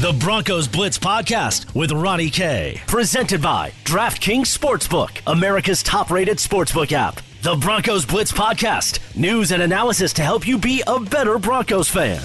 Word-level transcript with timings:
The 0.00 0.12
Broncos 0.12 0.68
Blitz 0.68 0.96
Podcast 0.96 1.74
with 1.74 1.90
Ronnie 1.90 2.30
K. 2.30 2.80
Presented 2.86 3.42
by 3.42 3.72
DraftKings 3.82 4.42
Sportsbook, 4.42 5.20
America's 5.26 5.82
top 5.82 6.12
rated 6.12 6.36
sportsbook 6.36 6.92
app. 6.92 7.20
The 7.42 7.56
Broncos 7.56 8.06
Blitz 8.06 8.30
Podcast, 8.30 9.00
news 9.16 9.50
and 9.50 9.60
analysis 9.60 10.12
to 10.12 10.22
help 10.22 10.46
you 10.46 10.56
be 10.56 10.84
a 10.86 11.00
better 11.00 11.36
Broncos 11.36 11.88
fan. 11.88 12.22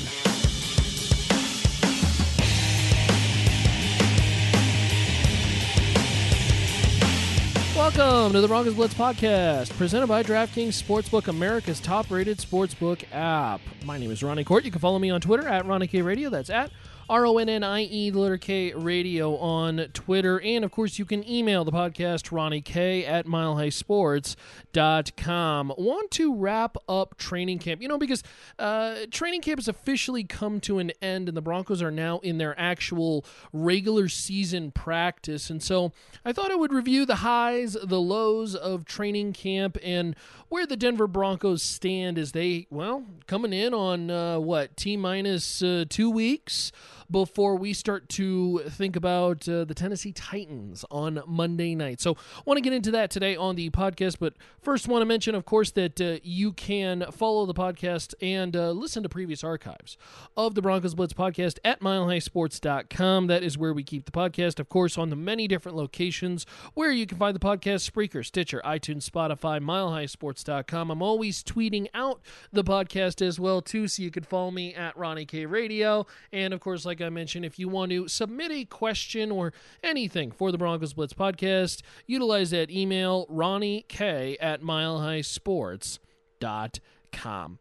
Welcome 7.76 8.34
to 8.34 8.42
the 8.42 8.48
Broncos 8.48 8.76
Blitz 8.76 8.94
podcast, 8.94 9.76
presented 9.78 10.06
by 10.06 10.22
DraftKings 10.22 10.80
Sportsbook, 10.80 11.28
America's 11.28 11.80
top-rated 11.80 12.38
sportsbook 12.38 13.04
app. 13.12 13.62
My 13.84 13.98
name 13.98 14.12
is 14.12 14.22
Ronnie 14.22 14.44
Court. 14.44 14.64
You 14.64 14.70
can 14.70 14.80
follow 14.80 15.00
me 15.00 15.10
on 15.10 15.22
Twitter 15.22 15.48
at 15.48 15.66
Ronnie 15.66 15.88
K 15.88 16.04
Radio. 16.04 16.30
That's 16.30 16.52
at 16.52 16.70
R 17.14 17.26
O 17.28 17.38
N 17.38 17.48
N 17.48 17.64
I 17.64 17.84
E, 17.84 18.10
the 18.10 18.18
letter 18.18 18.40
K 18.40 18.74
radio 18.74 19.38
on 19.38 19.78
Twitter. 19.94 20.42
And 20.42 20.66
of 20.66 20.72
course, 20.72 20.98
you 20.98 21.06
can 21.06 21.24
email 21.30 21.64
the 21.64 21.72
podcast, 21.72 22.32
Ronnie 22.32 22.60
K 22.60 23.06
at 23.06 23.28
milehighsports.com. 23.28 25.74
Want 25.78 26.10
to 26.10 26.36
wrap 26.36 26.76
up 26.90 27.16
training 27.20 27.60
camp? 27.60 27.84
You 27.84 27.88
know, 27.88 28.00
because 28.00 28.24
uh, 28.58 29.02
training 29.12 29.42
camp 29.42 29.60
has 29.60 29.68
officially 29.68 30.24
come 30.24 30.60
to 30.62 30.80
an 30.80 30.90
end, 31.04 31.28
and 31.28 31.38
the 31.38 31.42
Broncos 31.44 31.84
are 31.84 31.92
now 31.92 32.18
in 32.24 32.40
their 32.40 32.60
actual 32.60 33.24
regular 33.52 34.08
season 34.08 34.72
practice. 34.72 35.52
And 35.52 35.62
so 35.62 35.92
I 36.26 36.34
thought 36.34 36.50
I 36.50 36.56
would 36.56 36.74
review 36.74 37.06
the 37.06 37.18
highs, 37.18 37.74
the 37.74 38.02
lows 38.02 38.56
of 38.56 38.86
training 38.86 39.34
camp, 39.34 39.78
and 39.84 40.16
where 40.50 40.66
the 40.66 40.76
Denver 40.76 41.06
Broncos 41.06 41.62
stand 41.62 42.18
as 42.18 42.32
they, 42.32 42.66
well, 42.72 43.04
coming 43.28 43.54
in 43.54 43.76
on 43.76 44.10
uh, 44.10 44.40
what, 44.40 44.76
T 44.76 44.98
minus 44.98 45.62
uh, 45.62 45.86
two 45.88 46.10
weeks 46.10 46.72
before 47.10 47.56
we 47.56 47.74
start 47.74 48.10
to 48.10 48.60
think 48.70 48.96
about 48.96 49.48
uh, 49.48 49.66
the 49.66 49.74
Tennessee 49.74 50.12
Titans 50.12 50.86
on 50.90 51.22
Monday 51.28 51.76
night. 51.76 52.02
So, 52.02 52.18
want 52.46 52.58
to 52.58 52.62
get 52.62 52.74
into 52.74 52.92
that 52.92 53.10
today 53.10 53.36
on 53.36 53.56
the 53.56 53.70
podcast, 53.70 54.18
but 54.20 54.34
first, 54.62 54.88
want 54.88 55.02
to 55.02 55.06
mention, 55.06 55.36
of 55.36 55.46
course, 55.46 55.72
that 55.72 56.00
uh, 56.00 56.20
you 56.24 56.54
can 56.54 57.06
follow 57.12 57.46
the 57.46 57.54
podcast 57.54 58.14
and 58.22 58.56
uh, 58.56 58.72
listen 58.72 59.04
to 59.04 59.10
previous 59.10 59.44
archives 59.44 59.98
of 60.38 60.56
the 60.56 60.62
Broncos 60.62 60.96
Blitz 60.96 61.14
podcast 61.14 61.60
at 61.64 61.82
milehighsports.com. 61.82 63.28
That 63.28 63.44
is 63.44 63.58
where 63.58 63.74
we 63.74 63.84
keep 63.84 64.06
the 64.06 64.12
podcast, 64.12 64.60
of 64.60 64.70
course, 64.70 64.98
on 64.98 65.10
the 65.10 65.16
many 65.16 65.48
different 65.48 65.78
locations 65.78 66.46
where 66.74 66.92
you 66.92 67.06
can 67.06 67.18
find 67.18 67.36
the 67.36 67.40
podcast 67.40 67.90
Spreaker, 67.90 68.26
Stitcher, 68.26 68.62
iTunes, 68.66 69.10
Spotify, 69.10 69.62
milehighsports.com. 69.62 70.92
I'm 70.92 71.02
always 71.02 71.44
tweeting 71.44 71.88
out 71.94 72.22
the 72.52 72.64
podcast 72.64 73.26
as 73.26 73.40
well, 73.40 73.62
too, 73.62 73.88
so 73.88 74.04
you 74.04 74.12
can 74.12 74.24
follow 74.24 74.52
me 74.52 74.74
at 74.74 74.98
Ronnie 74.98 75.26
K 75.26 75.46
Radio. 75.46 76.06
And, 76.32 76.54
of 76.54 76.60
course, 76.60 76.86
like 76.86 76.93
I 77.02 77.10
mentioned, 77.10 77.46
if 77.46 77.60
you 77.60 77.70
want 77.70 77.92
to 77.92 78.08
submit 78.08 78.52
a 78.52 78.66
question 78.66 79.30
or 79.32 79.54
anything 79.84 80.32
for 80.32 80.52
the 80.52 80.58
Broncos 80.58 80.94
Blitz 80.94 81.14
podcast, 81.14 81.84
utilize 82.08 82.50
that 82.52 82.72
email, 82.72 83.26
Ronnie 83.30 83.86
K 83.88 84.38
at 84.40 84.62
milehighsports.com. 84.62 87.60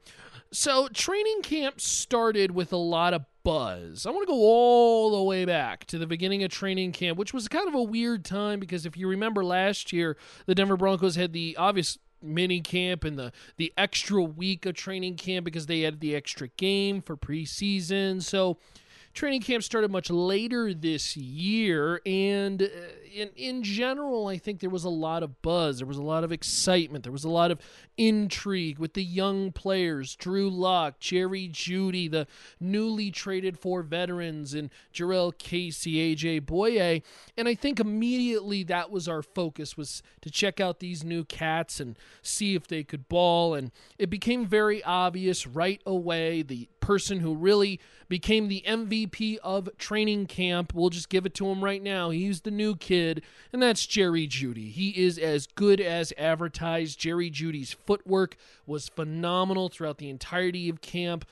So, 0.55 0.87
training 0.89 1.41
camp 1.43 1.81
started 1.81 2.51
with 2.51 2.73
a 2.73 2.77
lot 2.77 3.15
of 3.15 3.25
buzz. 3.43 4.07
I 4.07 4.11
want 4.11 4.27
to 4.27 4.33
go 4.33 4.41
all 4.41 5.17
the 5.17 5.23
way 5.23 5.45
back 5.45 5.87
to 5.87 5.99
the 5.99 6.07
beginning 6.07 6.45
of 6.45 6.51
training 6.51 6.93
camp, 6.93 7.19
which 7.19 7.33
was 7.33 7.49
kind 7.49 7.69
of 7.69 7.75
a 7.75 7.83
weird 7.83 8.25
time 8.25 8.61
because 8.61 8.87
if 8.87 8.97
you 8.97 9.09
remember 9.09 9.45
last 9.45 9.93
year, 9.93 10.17
the 10.47 10.55
Denver 10.55 10.77
Broncos 10.77 11.17
had 11.17 11.33
the 11.33 11.57
obvious 11.57 11.99
mini 12.23 12.61
camp 12.61 13.05
and 13.05 13.19
the 13.19 13.33
the 13.57 13.73
extra 13.77 14.23
week 14.23 14.65
of 14.65 14.75
training 14.75 15.17
camp 15.17 15.45
because 15.45 15.67
they 15.67 15.81
had 15.81 16.01
the 16.01 16.15
extra 16.15 16.49
game 16.49 17.01
for 17.01 17.17
preseason. 17.17 18.23
So 18.23 18.59
training 19.15 19.43
camp 19.43 19.63
started 19.63 19.91
much 19.91 20.11
later 20.11 20.73
this 20.73 21.17
year, 21.17 22.01
and 22.07 22.63
uh, 22.63 22.67
in 23.15 23.31
in 23.37 23.63
general, 23.63 24.27
I 24.29 24.39
think 24.39 24.61
there 24.61 24.71
was 24.71 24.85
a 24.85 24.91
lot 24.91 25.23
of 25.23 25.43
buzz. 25.43 25.79
There 25.79 25.87
was 25.87 25.99
a 25.99 26.03
lot 26.03 26.25
of 26.25 26.33
excitement. 26.33 27.05
There 27.05 27.13
was 27.13 27.25
a 27.25 27.29
lot 27.29 27.51
of 27.51 27.61
intrigue 27.97 28.79
with 28.79 28.95
the 28.95 29.05
young 29.05 29.53
players: 29.53 30.17
Drew 30.17 30.49
Lock, 30.49 30.99
Jerry 30.99 31.49
Jeudy, 31.49 32.11
the 32.11 32.27
newly 32.59 33.11
traded 33.11 33.59
for 33.59 33.83
veterans, 33.83 34.55
and 34.55 34.71
Jurrell 34.95 35.37
Casey, 35.37 36.15
AJ 36.15 36.43
Bouye. 36.43 37.03
And 37.37 37.49
I 37.49 37.55
think 37.55 37.81
immediately 37.81 38.63
that 38.65 38.91
was 38.91 39.09
our 39.09 39.23
focus 39.23 39.77
was 39.77 40.03
to 40.23 40.31
check 40.31 40.61
out 40.61 40.81
these 40.81 41.05
new 41.05 41.25
cats 41.25 41.81
and 41.81 41.99
see 42.23 42.55
if 42.55 42.67
they 42.67 42.83
could 42.83 43.09
ball. 43.09 43.55
And 43.55 43.73
it 43.99 44.11
became 44.11 44.47
very 44.47 44.83
obvious 44.85 45.47
right 45.47 45.83
away 45.85 46.43
the 46.43 46.69
person 46.81 47.21
who 47.21 47.35
really 47.35 47.81
became 48.09 48.49
the 48.49 48.63
MVP 48.67 49.02
of 49.43 49.69
training 49.79 50.27
camp. 50.27 50.73
We'll 50.75 50.91
just 50.91 51.09
give 51.09 51.27
it 51.27 51.35
to 51.35 51.47
him 51.47 51.63
right 51.63 51.83
now. 51.83 52.11
He's 52.11 52.43
the 52.43 52.51
new 52.51 52.77
kid, 52.77 53.23
and 53.53 53.63
that's 53.63 53.87
Jerry 53.87 54.27
Jeudy. 54.27 54.71
He 54.71 54.91
is 54.91 55.19
as 55.19 55.47
good 55.47 55.81
as 55.81 56.13
advertised. 56.19 56.99
Jerry 56.99 57.31
Jeudy's 57.31 57.73
footwork 57.73 58.37
was 58.67 58.89
phenomenal 58.89 59.69
throughout 59.69 59.99
the 59.99 60.11
entirety 60.11 60.69
of 60.69 60.81
camp. 60.81 61.25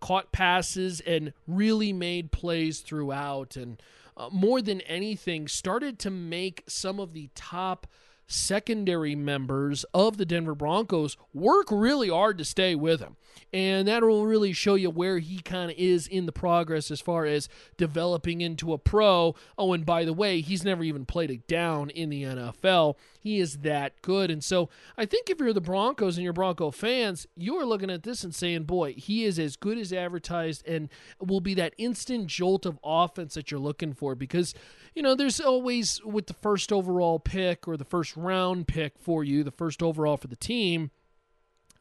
Caught 0.00 0.32
passes 0.32 1.00
and 1.00 1.32
really 1.46 1.92
made 1.92 2.32
plays 2.32 2.80
throughout, 2.80 3.56
and 3.56 3.80
uh, 4.16 4.28
more 4.30 4.60
than 4.60 4.80
anything, 4.82 5.46
started 5.48 5.98
to 6.00 6.10
make 6.10 6.64
some 6.66 6.98
of 6.98 7.12
the 7.12 7.30
top 7.34 7.86
secondary 8.26 9.14
members 9.14 9.84
of 9.94 10.16
the 10.16 10.24
Denver 10.24 10.54
Broncos 10.54 11.16
work 11.34 11.68
really 11.70 12.08
hard 12.08 12.38
to 12.38 12.44
stay 12.44 12.74
with 12.74 13.00
him. 13.00 13.16
And 13.52 13.86
that 13.88 14.02
will 14.02 14.26
really 14.26 14.52
show 14.52 14.74
you 14.74 14.90
where 14.90 15.18
he 15.18 15.40
kind 15.40 15.70
of 15.70 15.76
is 15.76 16.06
in 16.06 16.26
the 16.26 16.32
progress 16.32 16.90
as 16.90 17.00
far 17.00 17.26
as 17.26 17.48
developing 17.76 18.40
into 18.40 18.72
a 18.72 18.78
pro. 18.78 19.34
Oh, 19.58 19.72
and 19.72 19.84
by 19.84 20.04
the 20.04 20.12
way, 20.12 20.40
he's 20.40 20.64
never 20.64 20.82
even 20.82 21.04
played 21.04 21.30
a 21.30 21.36
down 21.36 21.90
in 21.90 22.08
the 22.08 22.22
NFL. 22.22 22.96
He 23.20 23.38
is 23.38 23.58
that 23.58 24.00
good. 24.02 24.30
And 24.30 24.42
so 24.42 24.68
I 24.96 25.04
think 25.04 25.28
if 25.28 25.38
you're 25.38 25.52
the 25.52 25.60
Broncos 25.60 26.16
and 26.16 26.24
you're 26.24 26.32
Bronco 26.32 26.70
fans, 26.70 27.26
you're 27.36 27.64
looking 27.64 27.90
at 27.90 28.02
this 28.02 28.24
and 28.24 28.34
saying, 28.34 28.64
boy, 28.64 28.94
he 28.94 29.24
is 29.24 29.38
as 29.38 29.56
good 29.56 29.78
as 29.78 29.92
advertised 29.92 30.66
and 30.66 30.88
will 31.20 31.40
be 31.40 31.54
that 31.54 31.74
instant 31.78 32.26
jolt 32.26 32.66
of 32.66 32.78
offense 32.82 33.34
that 33.34 33.50
you're 33.50 33.60
looking 33.60 33.92
for 33.92 34.14
because, 34.14 34.54
you 34.94 35.02
know, 35.02 35.14
there's 35.14 35.40
always 35.40 36.00
with 36.04 36.26
the 36.26 36.34
first 36.34 36.72
overall 36.72 37.18
pick 37.18 37.68
or 37.68 37.76
the 37.76 37.84
first 37.84 38.16
round 38.16 38.66
pick 38.66 38.94
for 38.98 39.22
you, 39.22 39.44
the 39.44 39.50
first 39.50 39.82
overall 39.82 40.16
for 40.16 40.28
the 40.28 40.36
team 40.36 40.90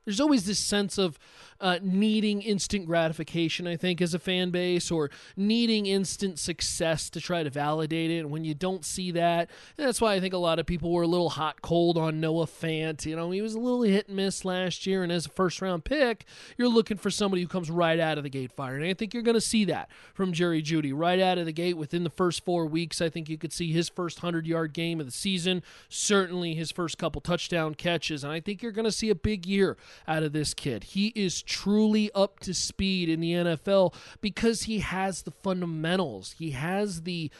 there's 0.06 0.19
always 0.19 0.45
this 0.45 0.59
sense 0.59 0.97
of 0.97 1.19
uh, 1.59 1.78
needing 1.84 2.41
instant 2.41 2.88
gratification, 2.88 3.67
I 3.67 3.75
think, 3.75 4.01
as 4.01 4.16
a 4.16 4.19
fan 4.19 4.50
base, 4.50 4.89
or 4.89 5.12
needing 5.38 5.85
instant 5.85 6.39
success 6.39 7.07
to 7.12 7.22
try 7.22 7.44
to 7.44 7.51
validate 7.51 8.09
it. 8.09 8.19
And 8.19 8.31
when 8.31 8.44
you 8.44 8.56
don't 8.56 8.84
see 8.84 9.11
that, 9.11 9.47
that's 9.78 10.01
why 10.01 10.16
I 10.16 10.19
think 10.19 10.34
a 10.34 10.40
lot 10.40 10.57
of 10.57 10.66
people 10.66 10.91
were 10.91 11.03
a 11.03 11.07
little 11.07 11.29
hot 11.29 11.61
cold 11.61 12.00
on 12.00 12.19
Noah 12.19 12.47
Fant. 12.47 13.06
You 13.06 13.16
know, 13.16 13.29
he 13.29 13.44
was 13.44 13.53
a 13.53 13.59
little 13.59 13.84
hit 13.84 14.07
and 14.07 14.17
miss 14.17 14.44
last 14.44 14.88
year, 14.88 15.03
and 15.03 15.11
as 15.11 15.28
a 15.28 15.29
first 15.29 15.61
round 15.61 15.85
pick, 15.85 16.25
you're 16.57 16.67
looking 16.67 16.97
for 16.97 17.11
somebody 17.11 17.44
who 17.44 17.47
comes 17.47 17.69
right 17.69 18.00
out 18.00 18.17
of 18.17 18.23
the 18.23 18.29
gate 18.29 18.51
fire. 18.51 18.75
And 18.75 18.85
I 18.85 18.95
think 18.95 19.13
you're 19.13 19.22
going 19.22 19.35
to 19.35 19.41
see 19.41 19.66
that 19.66 19.90
from 20.16 20.34
Jerry 20.34 20.63
Jeudy 20.63 20.94
right 20.95 21.19
out 21.19 21.38
of 21.38 21.45
the 21.45 21.53
gate 21.53 21.78
within 21.78 22.03
the 22.03 22.09
first 22.09 22.44
four 22.44 22.66
weeks. 22.66 23.01
I 23.01 23.09
think 23.09 23.29
you 23.29 23.38
could 23.38 23.53
see 23.53 23.72
his 23.72 23.88
first 23.88 24.23
100 24.23 24.47
yard 24.47 24.73
game 24.73 25.00
of 25.00 25.06
the 25.06 25.11
season, 25.11 25.61
certainly 25.90 26.56
his 26.56 26.72
first 26.72 26.97
couple 26.97 27.22
touchdown 27.22 27.75
catches. 27.75 28.23
And 28.23 28.34
I 28.34 28.40
think 28.40 28.63
you're 28.63 28.72
going 28.72 28.85
to 28.85 28.91
see 28.91 29.11
a 29.11 29.16
big 29.16 29.45
year 29.45 29.78
out 30.07 30.24
of 30.24 30.34
this 30.34 30.53
kid. 30.53 30.84
He 30.84 31.07
is 31.16 31.41
truly 31.41 32.12
up 32.13 32.40
to 32.41 32.53
speed 32.53 33.09
in 33.09 33.19
the 33.19 33.34
NFL 33.34 33.94
because 34.22 34.63
he 34.63 34.79
has 34.79 35.24
the 35.24 35.31
fundamentals. 35.31 36.35
He 36.38 36.52
has 36.52 37.03
the 37.03 37.31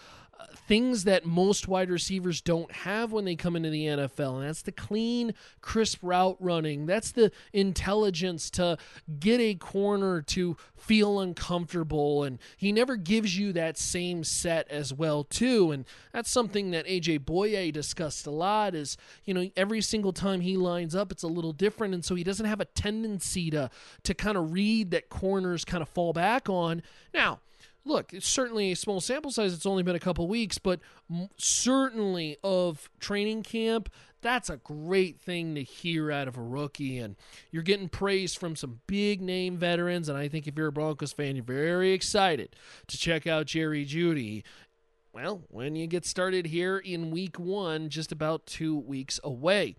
things 0.56 1.04
that 1.04 1.26
most 1.26 1.68
wide 1.68 1.90
receivers 1.90 2.42
don't 2.42 2.72
have 2.72 3.12
when 3.12 3.26
they 3.26 3.36
come 3.36 3.56
into 3.56 3.70
the 3.70 3.86
NFL. 3.86 4.38
And 4.38 4.48
that's 4.48 4.62
the 4.62 4.72
clean, 4.72 5.34
crisp 5.62 6.00
route 6.02 6.38
running. 6.40 6.86
That's 6.86 7.12
the 7.12 7.32
intelligence 7.54 8.50
to 8.52 8.78
get 9.20 9.40
a 9.40 9.56
corner 9.56 10.22
to 10.22 10.58
feel 10.76 11.20
uncomfortable. 11.20 12.24
And 12.24 12.40
he 12.58 12.72
never 12.72 12.96
gives 12.96 13.38
you 13.38 13.54
that 13.54 13.78
same 13.78 14.24
set 14.24 14.70
as 14.70 14.94
well, 14.94 15.24
too. 15.24 15.72
And 15.72 15.86
that's 16.14 16.30
something 16.30 16.72
that 16.72 16.86
AJ 16.88 17.20
Bouye 17.20 17.72
discussed 17.72 18.26
a 18.28 18.32
lot 18.32 18.76
is, 18.76 18.98
you 19.26 19.34
know, 19.34 19.50
every 19.56 19.82
single 19.82 20.14
time 20.14 20.42
he 20.42 20.58
lines 20.58 20.96
up, 20.96 21.12
it's 21.12 21.24
a 21.24 21.28
little 21.28 21.54
different. 21.54 21.94
And 21.94 22.04
so 22.04 22.16
he 22.16 22.24
doesn't 22.24 22.46
have 22.46 22.62
a 22.62 22.66
tendency 22.66 23.50
to 23.52 23.70
to 24.04 24.14
kind 24.14 24.38
of 24.38 24.54
read 24.54 24.92
that 24.92 25.10
corners 25.10 25.66
kind 25.66 25.82
of 25.82 25.90
fall 25.90 26.14
back 26.14 26.50
on. 26.50 26.82
Now, 27.14 27.40
look, 27.86 28.14
it's 28.14 28.28
certainly 28.28 28.72
a 28.72 28.76
small 28.76 29.02
sample 29.02 29.32
size. 29.32 29.54
It's 29.54 29.66
only 29.66 29.84
been 29.84 29.96
a 29.96 30.00
couple 30.00 30.28
weeks, 30.28 30.58
but 30.58 30.80
certainly 31.38 32.38
of 32.44 32.90
training 33.00 33.44
camp, 33.44 33.90
that's 34.22 34.50
a 34.50 34.58
great 34.58 35.20
thing 35.20 35.56
to 35.56 35.64
hear 35.64 36.12
out 36.12 36.28
of 36.28 36.38
a 36.38 36.42
rookie. 36.42 37.00
And 37.00 37.16
you're 37.52 37.64
getting 37.64 37.90
praise 37.90 38.36
from 38.36 38.56
some 38.56 38.82
big 38.88 39.22
name 39.22 39.58
veterans. 39.58 40.10
And 40.10 40.18
I 40.18 40.28
think 40.28 40.48
if 40.48 40.56
you're 40.56 40.68
a 40.68 40.72
Broncos 40.72 41.12
fan, 41.12 41.36
you're 41.36 41.46
very 41.46 41.92
excited 41.92 42.56
to 42.88 42.98
check 42.98 43.26
out 43.26 43.48
Jerry 43.48 43.86
Jeudy. 43.86 44.44
Well, 45.14 45.44
when 45.50 45.76
you 45.76 45.88
get 45.88 46.06
started 46.06 46.48
here 46.48 46.78
in 46.78 47.12
week 47.12 47.38
one, 47.38 47.90
just 47.90 48.12
about 48.12 48.46
two 48.46 48.78
weeks 48.78 49.20
away. 49.24 49.76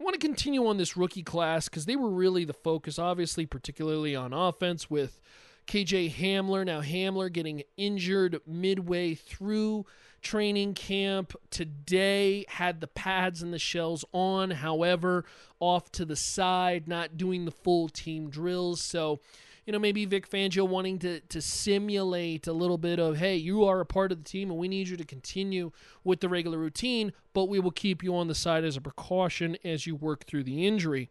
I 0.00 0.04
want 0.04 0.14
to 0.14 0.24
continue 0.24 0.64
on 0.68 0.76
this 0.76 0.96
rookie 0.96 1.24
class 1.24 1.68
because 1.68 1.86
they 1.86 1.96
were 1.96 2.10
really 2.10 2.44
the 2.44 2.52
focus, 2.52 2.98
obviously, 3.00 3.46
particularly 3.46 4.14
on 4.14 4.32
offense 4.32 4.88
with 4.88 5.20
KJ 5.68 6.14
Hamler. 6.14 6.64
Now, 6.64 6.80
Hamler 6.80 7.30
getting 7.30 7.62
injured 7.76 8.40
midway 8.46 9.14
through 9.14 9.84
training 10.22 10.72
camp 10.72 11.34
today, 11.50 12.46
had 12.48 12.80
the 12.80 12.86
pads 12.86 13.42
and 13.42 13.52
the 13.52 13.58
shells 13.58 14.04
on, 14.12 14.50
however, 14.50 15.26
off 15.60 15.92
to 15.92 16.06
the 16.06 16.16
side, 16.16 16.88
not 16.88 17.18
doing 17.18 17.44
the 17.44 17.50
full 17.50 17.88
team 17.90 18.30
drills. 18.30 18.80
So, 18.80 19.20
you 19.66 19.72
know, 19.72 19.78
maybe 19.78 20.06
Vic 20.06 20.28
Fangio 20.28 20.66
wanting 20.66 20.98
to, 21.00 21.20
to 21.20 21.42
simulate 21.42 22.46
a 22.46 22.52
little 22.54 22.78
bit 22.78 22.98
of, 22.98 23.18
hey, 23.18 23.36
you 23.36 23.64
are 23.66 23.80
a 23.80 23.86
part 23.86 24.10
of 24.10 24.18
the 24.18 24.28
team 24.28 24.50
and 24.50 24.58
we 24.58 24.68
need 24.68 24.88
you 24.88 24.96
to 24.96 25.04
continue 25.04 25.70
with 26.02 26.20
the 26.20 26.30
regular 26.30 26.56
routine, 26.56 27.12
but 27.34 27.50
we 27.50 27.60
will 27.60 27.70
keep 27.70 28.02
you 28.02 28.16
on 28.16 28.28
the 28.28 28.34
side 28.34 28.64
as 28.64 28.78
a 28.78 28.80
precaution 28.80 29.58
as 29.64 29.86
you 29.86 29.94
work 29.94 30.24
through 30.24 30.44
the 30.44 30.66
injury. 30.66 31.10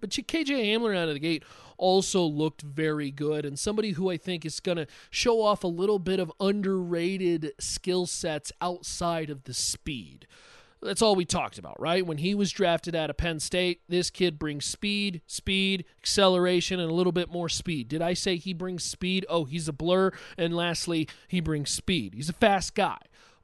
But 0.00 0.10
KJ 0.10 0.46
Hamler 0.46 0.96
out 0.96 1.08
of 1.08 1.14
the 1.14 1.20
gate 1.20 1.44
also 1.78 2.22
looked 2.22 2.62
very 2.62 3.10
good 3.10 3.44
and 3.44 3.58
somebody 3.58 3.90
who 3.90 4.10
I 4.10 4.16
think 4.16 4.44
is 4.44 4.60
going 4.60 4.78
to 4.78 4.86
show 5.10 5.42
off 5.42 5.64
a 5.64 5.68
little 5.68 5.98
bit 5.98 6.20
of 6.20 6.32
underrated 6.40 7.52
skill 7.58 8.06
sets 8.06 8.52
outside 8.60 9.30
of 9.30 9.44
the 9.44 9.54
speed. 9.54 10.26
That's 10.82 11.02
all 11.02 11.16
we 11.16 11.24
talked 11.24 11.58
about, 11.58 11.80
right? 11.80 12.06
When 12.06 12.18
he 12.18 12.34
was 12.34 12.52
drafted 12.52 12.94
out 12.94 13.10
of 13.10 13.16
Penn 13.16 13.40
State, 13.40 13.80
this 13.88 14.10
kid 14.10 14.38
brings 14.38 14.66
speed, 14.66 15.22
speed, 15.26 15.84
acceleration, 15.98 16.78
and 16.78 16.90
a 16.90 16.94
little 16.94 17.12
bit 17.12 17.30
more 17.30 17.48
speed. 17.48 17.88
Did 17.88 18.02
I 18.02 18.14
say 18.14 18.36
he 18.36 18.52
brings 18.52 18.84
speed? 18.84 19.24
Oh, 19.28 19.44
he's 19.44 19.68
a 19.68 19.72
blur. 19.72 20.12
And 20.36 20.54
lastly, 20.54 21.08
he 21.28 21.40
brings 21.40 21.70
speed. 21.70 22.14
He's 22.14 22.28
a 22.28 22.34
fast 22.34 22.74
guy 22.74 22.98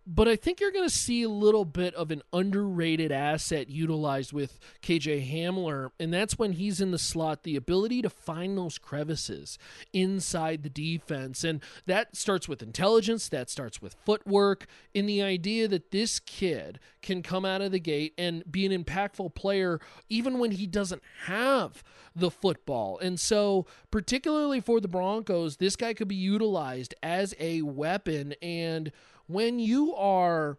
but 0.06 0.26
I 0.26 0.37
think 0.37 0.60
you're 0.60 0.72
going 0.72 0.88
to 0.88 0.94
see 0.94 1.22
a 1.22 1.28
little 1.28 1.64
bit 1.64 1.94
of 1.94 2.10
an 2.10 2.22
underrated 2.32 3.12
asset 3.12 3.70
utilized 3.70 4.32
with 4.32 4.58
KJ 4.82 5.31
Hamler, 5.32 5.90
and 6.00 6.12
that's 6.12 6.38
when 6.38 6.52
he's 6.52 6.81
in 6.81 6.90
the 6.90 6.99
slot, 6.99 7.44
the 7.44 7.56
ability 7.56 8.02
to 8.02 8.10
find 8.10 8.58
those 8.58 8.78
crevices 8.78 9.58
inside 9.93 10.62
the 10.62 10.70
defense. 10.70 11.44
And 11.44 11.62
that 11.87 12.16
starts 12.16 12.49
with 12.49 12.62
intelligence, 12.62 13.28
that 13.28 13.49
starts 13.49 13.81
with 13.81 13.96
footwork, 14.04 14.66
in 14.93 15.06
the 15.06 15.22
idea 15.22 15.69
that 15.69 15.93
this 15.93 16.19
kid 16.19 16.81
can 17.00 17.22
come 17.22 17.44
out 17.44 17.60
of 17.60 17.70
the 17.70 17.81
gate 17.81 18.14
and 18.19 18.43
be 18.50 18.66
an 18.66 18.84
impactful 18.84 19.34
player 19.34 19.81
even 20.08 20.38
when 20.38 20.52
he 20.52 20.66
doesn't 20.66 21.02
have 21.26 21.84
the 22.14 22.31
football. 22.31 22.98
And 22.98 23.19
so, 23.19 23.66
particularly 23.90 24.60
for 24.60 24.81
the 24.81 24.88
Broncos, 24.88 25.56
this 25.56 25.76
guy 25.76 25.94
could 25.94 26.08
be 26.08 26.14
utilized 26.14 26.94
as 27.02 27.34
a 27.38 27.62
weapon 27.62 28.34
and 28.43 28.90
when 29.26 29.58
you 29.58 29.94
are 29.94 30.58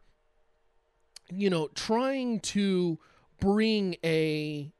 you 1.31 1.49
know 1.49 1.67
trying 1.75 2.39
to 2.39 2.99
bring 3.39 3.95
a 4.03 4.71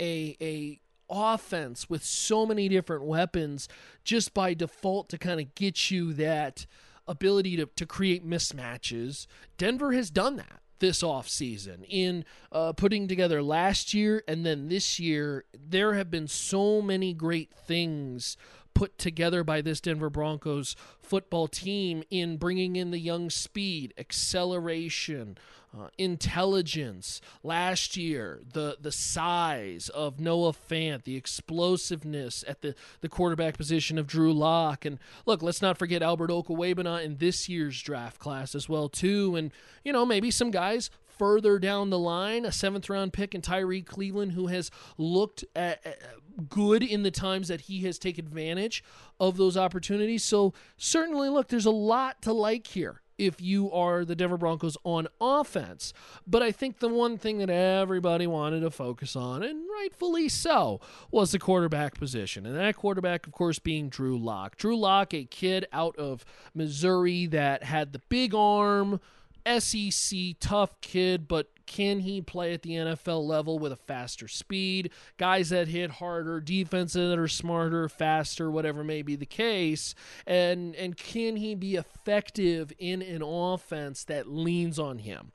a 0.00 0.36
a 0.40 0.80
offense 1.08 1.88
with 1.88 2.02
so 2.02 2.44
many 2.44 2.68
different 2.68 3.04
weapons 3.04 3.68
just 4.02 4.34
by 4.34 4.52
default 4.52 5.08
to 5.08 5.16
kind 5.16 5.40
of 5.40 5.54
get 5.54 5.90
you 5.90 6.12
that 6.12 6.66
ability 7.06 7.56
to, 7.56 7.66
to 7.76 7.86
create 7.86 8.28
mismatches 8.28 9.28
denver 9.56 9.92
has 9.92 10.10
done 10.10 10.36
that 10.36 10.60
this 10.78 11.02
offseason 11.02 11.84
in 11.88 12.24
uh, 12.52 12.72
putting 12.72 13.08
together 13.08 13.42
last 13.42 13.94
year 13.94 14.22
and 14.28 14.44
then 14.44 14.68
this 14.68 14.98
year. 14.98 15.44
There 15.54 15.94
have 15.94 16.10
been 16.10 16.28
so 16.28 16.82
many 16.82 17.14
great 17.14 17.52
things 17.52 18.36
put 18.76 18.98
together 18.98 19.42
by 19.42 19.62
this 19.62 19.80
Denver 19.80 20.10
Broncos 20.10 20.76
football 21.00 21.48
team 21.48 22.02
in 22.10 22.36
bringing 22.36 22.76
in 22.76 22.90
the 22.90 22.98
young 22.98 23.30
speed, 23.30 23.94
acceleration, 23.96 25.38
uh, 25.74 25.88
intelligence. 25.96 27.22
Last 27.42 27.96
year, 27.96 28.42
the 28.52 28.76
the 28.78 28.92
size 28.92 29.88
of 29.88 30.20
Noah 30.20 30.52
Fant, 30.52 31.04
the 31.04 31.16
explosiveness 31.16 32.44
at 32.46 32.60
the, 32.60 32.74
the 33.00 33.08
quarterback 33.08 33.56
position 33.56 33.96
of 33.96 34.06
Drew 34.06 34.32
Lock, 34.32 34.84
and 34.84 34.98
look, 35.24 35.42
let's 35.42 35.62
not 35.62 35.78
forget 35.78 36.02
Albert 36.02 36.28
Okwuegbunam 36.28 37.02
in 37.02 37.16
this 37.16 37.48
year's 37.48 37.80
draft 37.80 38.18
class 38.18 38.54
as 38.54 38.68
well 38.68 38.90
too, 38.90 39.36
and 39.36 39.52
you 39.84 39.92
know 39.92 40.04
maybe 40.04 40.30
some 40.30 40.50
guys 40.50 40.90
further 41.18 41.58
down 41.58 41.90
the 41.90 41.98
line, 41.98 42.44
a 42.44 42.52
seventh 42.52 42.88
round 42.88 43.12
pick 43.12 43.34
in 43.34 43.42
Tyrie 43.42 43.82
Cleveland, 43.82 44.32
who 44.32 44.48
has 44.48 44.70
looked 44.98 45.44
at, 45.54 45.84
at 45.86 46.02
good 46.48 46.82
in 46.82 47.02
the 47.02 47.10
times 47.10 47.48
that 47.48 47.62
he 47.62 47.80
has 47.82 47.98
taken 47.98 48.26
advantage 48.26 48.84
of 49.18 49.36
those 49.36 49.56
opportunities. 49.56 50.22
So, 50.22 50.52
certainly, 50.76 51.28
look, 51.28 51.48
there's 51.48 51.66
a 51.66 51.70
lot 51.70 52.22
to 52.22 52.32
like 52.32 52.66
here 52.66 53.02
if 53.18 53.40
you 53.40 53.70
are 53.72 54.04
the 54.04 54.14
Denver 54.14 54.36
Broncos 54.36 54.76
on 54.84 55.08
offense. 55.20 55.92
But 56.26 56.42
I 56.42 56.52
think 56.52 56.78
the 56.78 56.88
one 56.88 57.18
thing 57.18 57.38
that 57.38 57.50
everybody 57.50 58.26
wanted 58.26 58.60
to 58.60 58.70
focus 58.70 59.16
on, 59.16 59.42
and 59.42 59.64
rightfully 59.72 60.28
so, 60.28 60.80
was 61.10 61.32
the 61.32 61.38
quarterback 61.38 61.94
position. 61.94 62.46
And 62.46 62.56
that 62.56 62.76
quarterback, 62.76 63.26
of 63.26 63.32
course, 63.32 63.58
being 63.58 63.88
Drew 63.88 64.18
Lock. 64.18 64.56
Drew 64.56 64.76
Lock, 64.76 65.14
a 65.14 65.24
kid 65.24 65.66
out 65.72 65.96
of 65.96 66.24
Missouri 66.54 67.26
that 67.26 67.62
had 67.64 67.92
the 67.92 68.00
big 68.08 68.34
arm 68.34 69.00
SEC 69.46 70.18
tough 70.40 70.80
kid, 70.80 71.28
but 71.28 71.48
can 71.66 72.00
he 72.00 72.20
play 72.20 72.52
at 72.52 72.62
the 72.62 72.70
NFL 72.70 73.26
level 73.26 73.58
with 73.58 73.72
a 73.72 73.76
faster 73.76 74.28
speed? 74.28 74.90
Guys 75.16 75.50
that 75.50 75.68
hit 75.68 75.90
harder, 75.92 76.40
defenses 76.40 77.10
that 77.10 77.18
are 77.18 77.28
smarter, 77.28 77.88
faster, 77.88 78.50
whatever 78.50 78.84
may 78.84 79.02
be 79.02 79.16
the 79.16 79.26
case, 79.26 79.94
and 80.26 80.74
and 80.76 80.96
can 80.96 81.36
he 81.36 81.54
be 81.54 81.74
effective 81.74 82.72
in 82.78 83.02
an 83.02 83.22
offense 83.22 84.04
that 84.04 84.28
leans 84.28 84.78
on 84.78 84.98
him? 84.98 85.32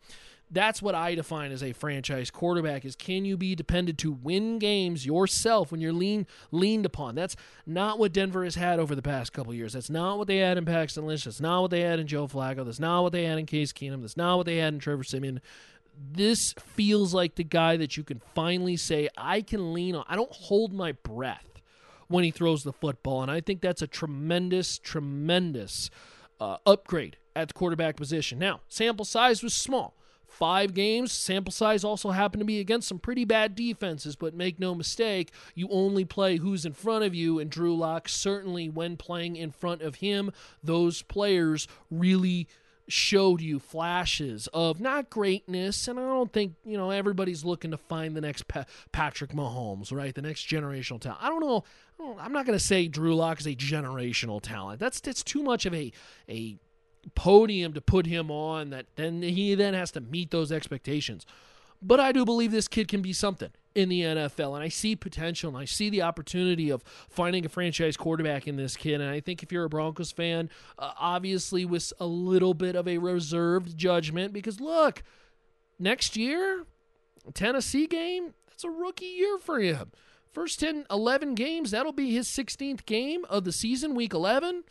That's 0.52 0.82
what 0.82 0.94
I 0.94 1.16
define 1.16 1.52
as 1.52 1.64
a 1.64 1.72
franchise 1.72 2.30
quarterback 2.30 2.84
is 2.84 2.96
can 2.96 3.24
you 3.24 3.38
be 3.38 3.56
depended 3.56 3.98
to 4.00 4.12
win 4.12 4.60
games 4.60 5.06
yourself 5.06 5.72
when 5.72 5.80
you're 5.80 5.94
lean 5.94 6.28
leaned 6.52 6.86
upon. 6.86 7.16
That's 7.16 7.36
not 7.66 7.98
what 7.98 8.12
Denver 8.12 8.44
has 8.44 8.56
had 8.56 8.80
over 8.80 8.94
the 8.94 9.02
past 9.02 9.32
couple 9.32 9.54
years. 9.54 9.74
That's 9.74 9.90
not 9.90 10.18
what 10.18 10.28
they 10.28 10.38
had 10.38 10.58
in 10.58 10.66
Paxton 10.66 11.08
Lynch. 11.08 11.24
That's 11.24 11.40
not 11.40 11.62
what 11.62 11.72
they 11.72 11.82
had 11.82 12.00
in 12.00 12.08
Joe 12.08 12.28
Flacco. 12.28 12.66
That's 12.66 12.80
not 12.80 13.02
what 13.04 13.14
they 13.14 13.24
had 13.24 13.40
in 13.40 13.46
Case 13.46 13.72
Keenum. 13.72 14.02
That's 14.02 14.18
not 14.18 14.38
what 14.38 14.46
they 14.46 14.58
had 14.58 14.74
in 14.74 14.80
Trevor 14.80 15.04
Siemian. 15.04 15.42
This 16.14 16.54
feels 16.58 17.14
like 17.14 17.36
the 17.36 17.44
guy 17.44 17.78
that 17.78 17.96
you 17.96 18.04
can 18.04 18.22
finally 18.36 18.76
say, 18.76 19.08
I 19.18 19.42
can 19.42 19.74
lean 19.74 19.96
on. 19.96 20.04
I 20.08 20.16
don't 20.16 20.32
hold 20.32 20.74
my 20.74 20.92
breath 20.92 21.62
when 22.08 22.24
he 22.24 22.32
throws 22.32 22.64
the 22.64 22.74
football. 22.74 23.22
And 23.22 23.32
I 23.32 23.40
think 23.40 23.62
that's 23.62 23.82
a 23.82 23.88
tremendous, 23.88 24.78
tremendous 24.80 25.90
uh, 26.40 26.58
upgrade 26.66 27.18
at 27.36 27.50
the 27.50 27.54
quarterback 27.54 27.96
position. 27.96 28.40
Now, 28.40 28.62
sample 28.68 29.06
size 29.06 29.44
was 29.44 29.54
small 29.54 29.96
five 30.32 30.74
games. 30.74 31.12
Sample 31.12 31.52
size 31.52 31.84
also 31.84 32.12
happened 32.12 32.42
to 32.42 32.46
be 32.46 32.60
against 32.60 32.88
some 32.88 33.00
pretty 33.00 33.26
bad 33.26 33.54
defenses, 33.54 34.16
but 34.16 34.34
make 34.34 34.60
no 34.60 34.74
mistake, 34.74 35.32
you 35.56 35.68
only 35.70 36.06
play 36.06 36.38
who's 36.38 36.66
in 36.66 36.74
front 36.74 37.04
of 37.04 37.14
you. 37.14 37.40
And 37.40 37.50
Drew 37.50 37.76
Lock, 37.76 38.08
certainly 38.10 38.70
when 38.70 38.98
playing 38.98 39.36
in 39.36 39.52
front 39.52 39.82
of 39.82 39.96
him, 39.96 40.32
those 40.64 41.02
players 41.02 41.68
really 41.90 42.48
showed 42.88 43.42
you 43.42 43.60
flashes 43.60 44.48
of 44.54 44.82
not 44.82 45.10
greatness, 45.10 45.88
and 45.88 46.00
I 46.00 46.04
don't 46.04 46.32
think 46.32 46.56
you 46.66 46.78
know 46.78 46.92
everybody's 46.92 47.46
looking 47.46 47.72
to 47.72 47.78
find 47.78 48.16
the 48.16 48.22
next 48.22 48.48
pa- 48.48 48.66
Patrick 48.92 49.32
Mahomes, 49.32 49.94
right? 49.94 50.14
The 50.14 50.22
next 50.22 50.48
generational 50.48 51.00
talent. 51.00 51.24
I 51.24 51.30
don't 51.30 51.42
know. 51.42 51.64
I'm 52.20 52.34
not 52.34 52.46
going 52.46 52.58
to 52.58 52.64
say 52.64 52.88
Drew 52.88 53.16
Lock 53.16 53.40
is 53.40 53.46
a 53.46 53.56
generational 53.56 54.42
talent. 54.42 54.80
That's 54.80 55.00
that's 55.00 55.24
too 55.24 55.44
much 55.44 55.66
of 55.66 55.74
a 55.74 55.92
a 56.28 56.58
podium 57.16 57.74
to 57.74 57.82
put 57.82 58.06
him 58.06 58.30
on 58.30 58.70
that 58.70 58.86
then 58.96 59.22
he 59.22 59.56
then 59.56 59.74
has 59.74 59.92
to 59.92 60.02
meet 60.02 60.32
those 60.32 60.52
expectations. 60.52 61.26
But 61.82 62.00
I 62.00 62.12
do 62.12 62.26
believe 62.26 62.52
this 62.52 62.68
kid 62.68 62.88
can 62.88 63.02
be 63.02 63.12
something 63.12 63.50
in 63.74 63.90
the 63.90 64.02
NFL, 64.02 64.54
and 64.54 64.64
I 64.64 64.68
see 64.68 64.96
potential, 64.96 65.50
and 65.50 65.58
I 65.58 65.66
see 65.66 65.90
the 65.90 66.04
opportunity 66.04 66.70
of 66.70 66.84
finding 67.10 67.46
a 67.46 67.50
franchise 67.50 67.98
quarterback 67.98 68.48
in 68.48 68.56
this 68.56 68.76
kid. 68.76 69.02
And 69.02 69.10
I 69.10 69.20
think 69.20 69.42
if 69.42 69.52
you're 69.52 69.64
a 69.64 69.70
Broncos 69.70 70.12
fan, 70.12 70.50
uh, 70.78 70.92
obviously 71.00 71.66
with 71.66 71.92
a 72.00 72.06
little 72.06 72.54
bit 72.54 72.76
of 72.76 72.88
a 72.88 73.00
reserved 73.00 73.76
judgment, 73.78 74.32
because 74.32 74.60
look, 74.60 75.02
next 75.80 76.16
year, 76.16 76.66
Tennessee 77.34 77.88
game, 77.88 78.36
that's 78.48 78.64
a 78.64 78.70
rookie 78.70 79.06
year 79.06 79.40
for 79.40 79.60
him. 79.60 79.92
First 80.32 80.60
10, 80.60 80.86
11 80.92 81.34
games, 81.34 81.72
that'll 81.72 81.94
be 81.94 82.14
his 82.14 82.28
16th 82.28 82.86
game 82.86 83.26
of 83.28 83.44
the 83.44 83.52
season, 83.52 83.96
week 83.96 84.14
11 84.14 84.66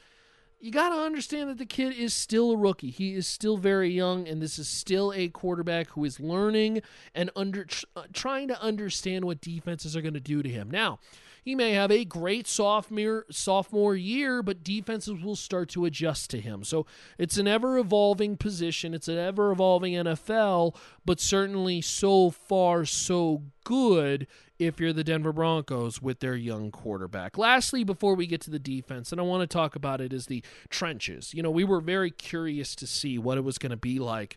you 0.61 0.71
got 0.71 0.91
to 0.91 0.97
understand 0.97 1.49
that 1.49 1.59
the 1.59 1.67
kid 1.67 1.95
is 1.95 2.13
still 2.13 2.53
a 2.53 2.57
rookie. 2.57 2.91
He 2.91 3.15
is 3.15 3.27
still 3.27 3.57
very 3.57 3.91
young, 3.91 4.29
and 4.29 4.43
this 4.43 4.59
is 4.59 4.69
still 4.69 5.13
a 5.15 5.29
quarterback 5.29 5.89
who 5.91 6.05
is 6.05 6.21
learning 6.21 6.83
and 7.15 7.31
under 7.35 7.65
tr- 7.65 7.87
uh, 7.97 8.03
trying 8.13 8.49
to 8.49 8.63
understand 8.63 9.25
what 9.25 9.41
defenses 9.41 9.97
are 9.97 10.03
going 10.03 10.15
to 10.15 10.21
do 10.21 10.43
to 10.43 10.49
him. 10.49 10.71
Now, 10.71 10.99
he 11.43 11.55
may 11.55 11.73
have 11.73 11.91
a 11.91 12.05
great 12.05 12.47
sophomore 12.47 13.25
sophomore 13.31 13.97
year, 13.97 14.43
but 14.43 14.63
defenses 14.63 15.23
will 15.23 15.37
start 15.37 15.71
to 15.71 15.87
adjust 15.87 16.29
to 16.31 16.41
him. 16.41 16.65
So 16.65 16.85
it's 17.17 17.39
an 17.39 17.49
ever 17.49 17.79
evolving 17.79 18.37
position. 18.37 18.93
It's 18.93 19.09
an 19.09 19.17
ever 19.17 19.51
evolving 19.51 19.95
NFL, 19.95 20.77
but 21.07 21.21
certainly 21.21 21.81
so 21.81 22.31
far 22.31 22.85
so 22.85 23.43
good 23.65 24.27
if 24.61 24.79
you're 24.79 24.93
the 24.93 25.03
Denver 25.03 25.33
Broncos 25.33 26.03
with 26.03 26.21
their 26.21 26.37
young 26.37 26.71
quarterback. 26.71 27.39
Lastly, 27.39 27.83
before 27.83 28.15
we 28.15 28.27
get 28.27 28.43
to 28.43 28.51
the 28.51 28.59
defense, 28.59 29.11
and 29.11 29.19
I 29.19 29.25
want 29.25 29.41
to 29.41 29.47
talk 29.47 29.75
about 29.75 30.03
it, 30.03 30.13
is 30.13 30.27
the 30.27 30.45
trenches. 30.69 31.33
You 31.33 31.43
know, 31.43 31.51
we 31.51 31.65
were 31.65 31.81
very 31.81 32.11
curious 32.11 32.75
to 32.77 32.87
see 32.87 33.17
what 33.17 33.39
it 33.39 33.41
was 33.41 33.57
going 33.57 33.71
to 33.71 33.79
be 33.79 33.99
like 33.99 34.37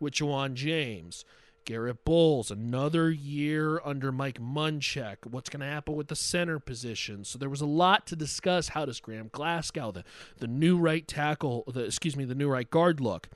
with 0.00 0.14
Ja'Wuan 0.14 0.54
James, 0.54 1.24
Garrett 1.64 2.04
Bolles, 2.04 2.50
another 2.50 3.08
year 3.12 3.80
under 3.84 4.10
Mike 4.10 4.40
Munchak. 4.40 5.18
What's 5.30 5.48
going 5.48 5.60
to 5.60 5.66
happen 5.66 5.94
with 5.94 6.08
the 6.08 6.16
center 6.16 6.58
position? 6.58 7.24
So 7.24 7.38
there 7.38 7.48
was 7.48 7.60
a 7.60 7.66
lot 7.66 8.04
to 8.08 8.16
discuss. 8.16 8.70
How 8.70 8.84
does 8.84 8.98
Graham 8.98 9.30
Glasgow, 9.30 9.92
the, 9.92 10.02
the 10.38 10.48
new 10.48 10.76
right 10.76 11.06
tackle, 11.06 11.62
the 11.72 11.84
excuse 11.84 12.16
me, 12.16 12.24
the 12.24 12.34
new 12.34 12.48
right 12.48 12.68
guard 12.68 13.00
look? 13.00 13.28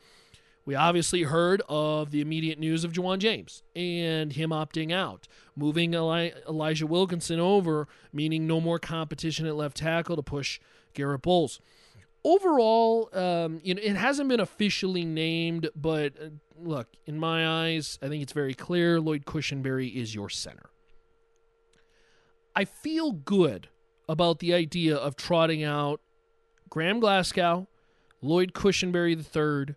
We 0.66 0.74
obviously 0.74 1.22
heard 1.22 1.62
of 1.68 2.10
the 2.10 2.20
immediate 2.20 2.58
news 2.58 2.84
of 2.84 2.92
Ja'Wuan 2.92 3.18
James 3.18 3.62
and 3.74 4.32
him 4.32 4.50
opting 4.50 4.92
out, 4.92 5.28
moving 5.54 5.94
Eli- 5.94 6.32
Elijah 6.46 6.86
Wilkinson 6.86 7.40
over, 7.40 7.88
meaning 8.12 8.46
no 8.46 8.60
more 8.60 8.78
competition 8.78 9.46
at 9.46 9.56
left 9.56 9.78
tackle 9.78 10.16
to 10.16 10.22
push 10.22 10.60
Garrett 10.92 11.22
Bolles 11.22 11.60
overall, 12.26 13.08
um, 13.16 13.60
you 13.62 13.74
know, 13.74 13.80
it 13.82 13.94
hasn't 13.94 14.28
been 14.28 14.40
officially 14.40 15.04
named, 15.04 15.70
but 15.76 16.12
uh, 16.20 16.30
look, 16.60 16.88
in 17.06 17.18
my 17.18 17.66
eyes, 17.66 17.98
I 18.02 18.08
think 18.08 18.22
it's 18.22 18.32
very 18.32 18.52
clear 18.52 19.00
Lloyd 19.00 19.24
Cushenberry 19.24 19.94
is 19.94 20.14
your 20.14 20.28
center. 20.28 20.70
I 22.54 22.64
feel 22.64 23.12
good 23.12 23.68
about 24.08 24.40
the 24.40 24.52
idea 24.52 24.96
of 24.96 25.14
trotting 25.14 25.62
out 25.62 26.00
Graham 26.68 26.98
Glasgow, 26.98 27.68
Lloyd 28.20 28.52
Cushenberry 28.54 29.14
III, 29.14 29.76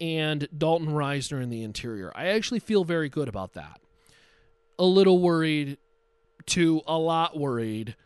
and 0.00 0.48
Dalton 0.56 0.88
Risner 0.88 1.42
in 1.42 1.50
the 1.50 1.62
interior. 1.62 2.12
I 2.14 2.26
actually 2.26 2.60
feel 2.60 2.84
very 2.84 3.08
good 3.08 3.28
about 3.28 3.54
that. 3.54 3.80
A 4.78 4.84
little 4.84 5.20
worried 5.20 5.78
to 6.46 6.82
a 6.86 6.98
lot 6.98 7.38
worried 7.38 7.96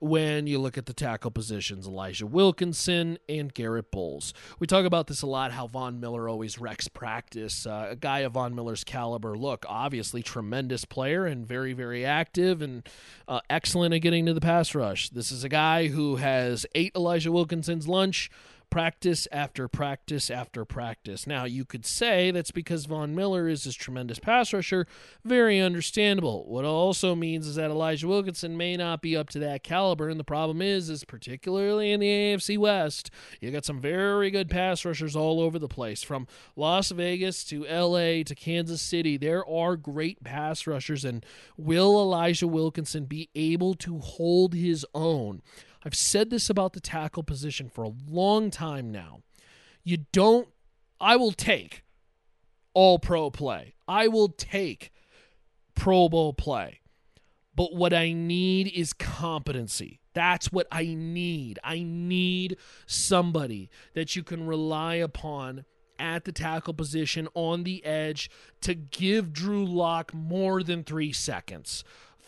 when 0.00 0.46
you 0.46 0.58
look 0.58 0.78
at 0.78 0.86
the 0.86 0.94
tackle 0.94 1.30
positions 1.30 1.86
Elijah 1.86 2.26
Wilkinson 2.26 3.18
and 3.28 3.52
Garrett 3.52 3.90
Bolles. 3.90 4.32
We 4.58 4.66
talk 4.66 4.86
about 4.86 5.06
this 5.06 5.22
a 5.22 5.26
lot 5.26 5.52
how 5.52 5.66
Von 5.66 6.00
Miller 6.00 6.28
always 6.28 6.58
wrecks 6.58 6.88
practice. 6.88 7.66
Uh, 7.66 7.88
a 7.90 7.96
guy 7.96 8.20
of 8.20 8.32
Von 8.32 8.54
Miller's 8.54 8.82
caliber, 8.82 9.36
look, 9.36 9.66
obviously 9.68 10.22
tremendous 10.22 10.86
player 10.86 11.26
and 11.26 11.46
very, 11.46 11.74
very 11.74 12.04
active 12.04 12.62
and 12.62 12.88
uh, 13.28 13.40
excellent 13.50 13.94
at 13.94 13.98
getting 13.98 14.26
to 14.26 14.32
the 14.34 14.40
pass 14.40 14.74
rush. 14.74 15.10
This 15.10 15.30
is 15.30 15.44
a 15.44 15.48
guy 15.50 15.88
who 15.88 16.16
has 16.16 16.64
ate 16.74 16.96
Elijah 16.96 17.30
Wilkinson's 17.30 17.86
lunch 17.86 18.30
practice 18.70 19.26
after 19.32 19.68
practice 19.68 20.30
after 20.30 20.64
practice. 20.64 21.26
Now, 21.26 21.44
you 21.44 21.64
could 21.64 21.84
say 21.84 22.30
that's 22.30 22.50
because 22.50 22.86
Von 22.86 23.14
Miller 23.14 23.48
is 23.48 23.64
this 23.64 23.74
tremendous 23.74 24.18
pass 24.18 24.52
rusher. 24.52 24.86
Very 25.24 25.58
understandable. 25.60 26.46
What 26.46 26.64
also 26.64 27.14
means 27.14 27.46
is 27.46 27.56
that 27.56 27.70
Elijah 27.70 28.08
Wilkinson 28.08 28.56
may 28.56 28.76
not 28.76 29.02
be 29.02 29.16
up 29.16 29.28
to 29.30 29.38
that 29.40 29.62
caliber, 29.62 30.08
and 30.08 30.18
the 30.18 30.24
problem 30.24 30.62
is, 30.62 30.88
is 30.88 31.04
particularly 31.04 31.92
in 31.92 32.00
the 32.00 32.08
AFC 32.08 32.56
West, 32.56 33.10
you 33.40 33.50
got 33.50 33.64
some 33.64 33.80
very 33.80 34.30
good 34.30 34.48
pass 34.48 34.84
rushers 34.84 35.16
all 35.16 35.40
over 35.40 35.58
the 35.58 35.68
place, 35.68 36.02
from 36.02 36.26
Las 36.56 36.90
Vegas 36.90 37.44
to 37.44 37.64
LA 37.64 38.22
to 38.22 38.34
Kansas 38.34 38.80
City. 38.80 39.16
There 39.16 39.46
are 39.48 39.76
great 39.76 40.22
pass 40.22 40.66
rushers, 40.66 41.04
and 41.04 41.26
will 41.56 42.00
Elijah 42.00 42.46
Wilkinson 42.46 43.04
be 43.04 43.28
able 43.34 43.74
to 43.74 43.98
hold 43.98 44.54
his 44.54 44.86
own? 44.94 45.42
I've 45.84 45.94
said 45.94 46.30
this 46.30 46.50
about 46.50 46.72
the 46.72 46.80
tackle 46.80 47.22
position 47.22 47.68
for 47.68 47.84
a 47.84 47.92
long 48.08 48.50
time 48.50 48.92
now. 48.92 49.20
You 49.82 49.98
don't, 50.12 50.48
I 51.00 51.16
will 51.16 51.32
take 51.32 51.84
all 52.74 52.98
pro 52.98 53.30
play. 53.30 53.74
I 53.88 54.08
will 54.08 54.28
take 54.28 54.92
Pro 55.74 56.10
Bowl 56.10 56.34
play. 56.34 56.80
But 57.56 57.74
what 57.74 57.94
I 57.94 58.12
need 58.12 58.70
is 58.74 58.92
competency. 58.92 60.00
That's 60.12 60.52
what 60.52 60.66
I 60.70 60.94
need. 60.94 61.58
I 61.64 61.82
need 61.82 62.58
somebody 62.86 63.70
that 63.94 64.14
you 64.14 64.22
can 64.22 64.46
rely 64.46 64.96
upon 64.96 65.64
at 65.98 66.24
the 66.24 66.32
tackle 66.32 66.74
position 66.74 67.28
on 67.34 67.64
the 67.64 67.84
edge 67.84 68.30
to 68.60 68.74
give 68.74 69.32
Drew 69.32 69.64
Lock 69.64 70.12
more 70.12 70.62
than 70.62 70.84
three 70.84 71.12
seconds 71.12 71.82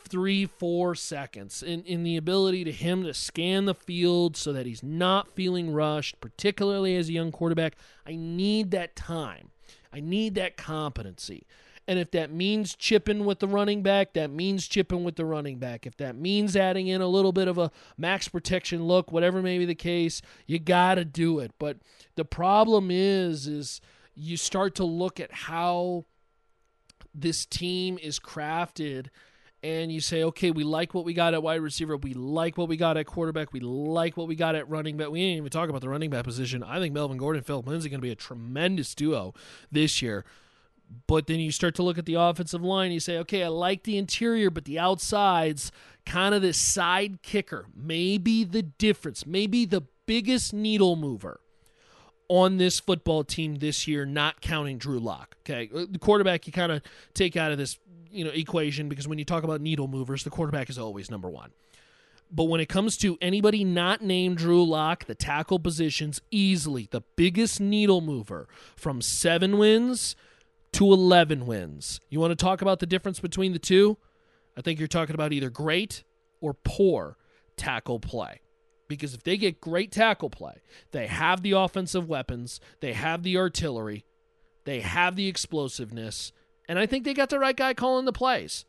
three, 0.04 0.47
four 0.47 0.94
seconds 0.94 1.62
in, 1.62 1.82
in 1.85 2.02
the 2.02 2.16
ability 2.16 2.64
to 2.64 2.73
him 2.73 3.02
to 3.04 3.14
scan 3.14 3.64
the 3.64 3.75
field 3.75 4.37
so 4.37 4.52
that 4.52 4.66
he's 4.66 4.82
not 4.82 5.35
feeling 5.35 5.73
rushed, 5.73 6.21
particularly 6.21 6.97
as 6.97 7.09
a 7.09 7.12
young 7.12 7.32
quarterback. 7.32 7.76
I 8.06 8.16
need 8.16 8.71
that 8.73 8.97
time. 8.97 9.50
I 9.92 10.00
need 10.00 10.35
that 10.37 10.56
competency. 10.56 11.47
And 11.88 11.99
if 11.99 12.12
that 12.12 12.32
means 12.32 12.76
chipping 12.76 13.25
with 13.25 13.40
the 13.40 13.49
running 13.49 13.82
back, 13.82 14.12
that 14.12 14.30
means 14.30 14.68
chipping 14.68 15.02
with 15.02 15.16
the 15.16 15.25
running 15.25 15.59
back. 15.59 15.85
If 15.85 15.97
that 15.97 16.16
means 16.16 16.56
adding 16.56 16.87
in 16.87 17.00
a 17.00 17.09
little 17.09 17.32
bit 17.32 17.49
of 17.49 17.59
a 17.59 17.73
max 17.99 18.28
protection 18.28 18.85
look, 18.85 19.11
whatever 19.11 19.42
may 19.42 19.59
be 19.59 19.64
the 19.64 19.75
case, 19.75 20.23
you 20.47 20.59
got 20.59 20.94
to 20.94 21.04
do 21.04 21.40
it. 21.40 21.50
But 21.59 21.78
the 22.14 22.25
problem 22.25 22.90
is 22.90 23.47
is 23.49 23.80
you 24.14 24.37
start 24.37 24.76
to 24.76 24.85
look 24.85 25.18
at 25.18 25.32
how 25.32 26.04
this 27.14 27.44
team 27.44 27.99
is 28.00 28.18
crafted 28.18 29.09
and 29.62 29.92
you 29.92 30.00
say, 30.00 30.25
okay, 30.25 30.50
we 30.50 30.64
like 30.64 30.92
what 30.92 31.04
we 31.04 31.14
got 31.14 31.35
at 31.35 31.42
wide 31.42 31.61
receiver, 31.61 31.97
we 31.97 32.14
like 32.14 32.59
what 32.59 32.69
we 32.69 32.76
got 32.76 32.97
at 32.97 33.07
quarterback, 33.07 33.52
we 33.52 33.61
like 33.61 34.16
what 34.16 34.26
we 34.26 34.35
got 34.35 34.54
at 34.54 34.69
running 34.69 34.97
back. 34.97 35.11
We 35.11 35.21
didn't 35.21 35.37
even 35.37 35.50
talk 35.50 35.69
about 35.69 35.81
the 35.81 35.88
running 35.88 36.11
back 36.11 36.25
position. 36.25 36.62
I 36.62 36.81
think 36.81 36.92
Melvin 36.92 37.16
Gordon, 37.16 37.42
Philip 37.42 37.66
Lindsay, 37.66 37.88
going 37.88 38.00
to 38.00 38.02
be 38.02 38.11
a 38.11 38.16
tremendous 38.16 38.95
duo 38.95 39.35
this 39.71 40.02
year. 40.02 40.25
But 41.07 41.26
then 41.26 41.40
you 41.40 41.52
start 41.52 41.75
to 41.76 41.83
look 41.83 41.97
at 41.97 42.07
the 42.07 42.14
offensive 42.14 42.62
line. 42.62 42.92
You 42.92 43.00
say, 43.00 43.16
okay, 43.19 43.45
I 43.45 43.49
like 43.49 43.85
the 43.85 43.97
interior, 43.97 44.50
but 44.50 44.64
the 44.64 44.78
outsides, 44.78 45.73
kind 46.04 46.35
of 46.35 46.42
this 46.42 46.59
side 46.59 47.23
kicker, 47.23 47.66
maybe 47.75 48.45
the 48.45 48.62
difference, 48.62 49.25
maybe 49.25 49.64
the 49.64 49.83
biggest 50.07 50.52
needle 50.52 50.97
mover 50.97 51.40
on 52.28 52.57
this 52.57 52.81
football 52.81 53.25
team 53.25 53.57
this 53.57 53.87
year, 53.87 54.07
not 54.07 54.40
counting 54.40 54.78
Drew 54.78 54.99
Lock. 54.99 55.37
Okay, 55.40 55.69
uh, 55.75 55.85
the 55.90 55.99
quarterback 55.99 56.47
you 56.47 56.52
kind 56.52 56.73
of 56.73 56.83
take 57.14 57.37
out 57.37 57.52
of 57.52 57.59
this 57.59 57.78
you 58.12 58.25
know 58.25 58.31
equation 58.31 58.88
because 58.88 59.09
when 59.09 59.19
you 59.19 59.25
talk 59.25 59.45
about 59.45 59.61
needle 59.61 59.88
movers, 59.88 60.25
the 60.25 60.31
quarterback 60.31 60.71
is 60.71 60.78
always 60.78 61.11
number 61.11 61.28
one. 61.28 61.52
But 62.31 62.45
when 62.45 62.61
it 62.61 62.69
comes 62.69 62.97
to 62.99 63.19
anybody 63.21 63.62
not 63.62 64.00
named 64.00 64.38
Drew 64.38 64.64
Lock, 64.64 65.04
the 65.04 65.14
tackle 65.14 65.59
positions 65.59 66.23
easily 66.31 66.88
the 66.90 67.02
biggest 67.14 67.61
needle 67.61 68.00
mover 68.00 68.49
from 68.75 69.02
seven 69.02 69.59
wins 69.59 70.16
to 70.73 70.90
11 70.90 71.47
wins. 71.47 72.00
You 72.09 72.21
want 72.21 72.31
to 72.31 72.42
talk 72.42 72.62
about 72.62 72.78
the 72.81 72.87
difference 72.87 73.21
between 73.21 73.52
the 73.52 73.59
two? 73.59 73.99
I 74.57 74.62
think 74.62 74.78
you're 74.78 74.88
talking 74.88 75.14
about 75.14 75.33
either 75.35 75.50
great 75.50 76.04
or 76.40 76.54
poor 76.54 77.19
tackle 77.57 78.00
play. 78.00 78.40
Because 78.88 79.14
if 79.14 79.23
they 79.23 79.37
get 79.37 79.61
great 79.61 79.92
tackle 79.92 80.31
play, 80.31 80.61
they 80.90 81.07
have 81.07 81.42
the 81.42 81.52
offensive 81.52 82.09
weapons, 82.09 82.61
they 82.81 82.92
have 82.92 83.23
the 83.23 83.37
artillery, 83.37 84.04
they 84.64 84.81
have 84.81 85.16
the 85.16 85.28
explosiveness, 85.28 86.33
and 86.69 86.78
I 86.78 86.87
think 86.87 87.04
they 87.04 87.14
got 87.14 87.31
the 87.31 87.38
right 87.38 87.57
guy 87.57 87.75
calling 87.75 88.04
the 88.04 88.12
plays 88.12 88.64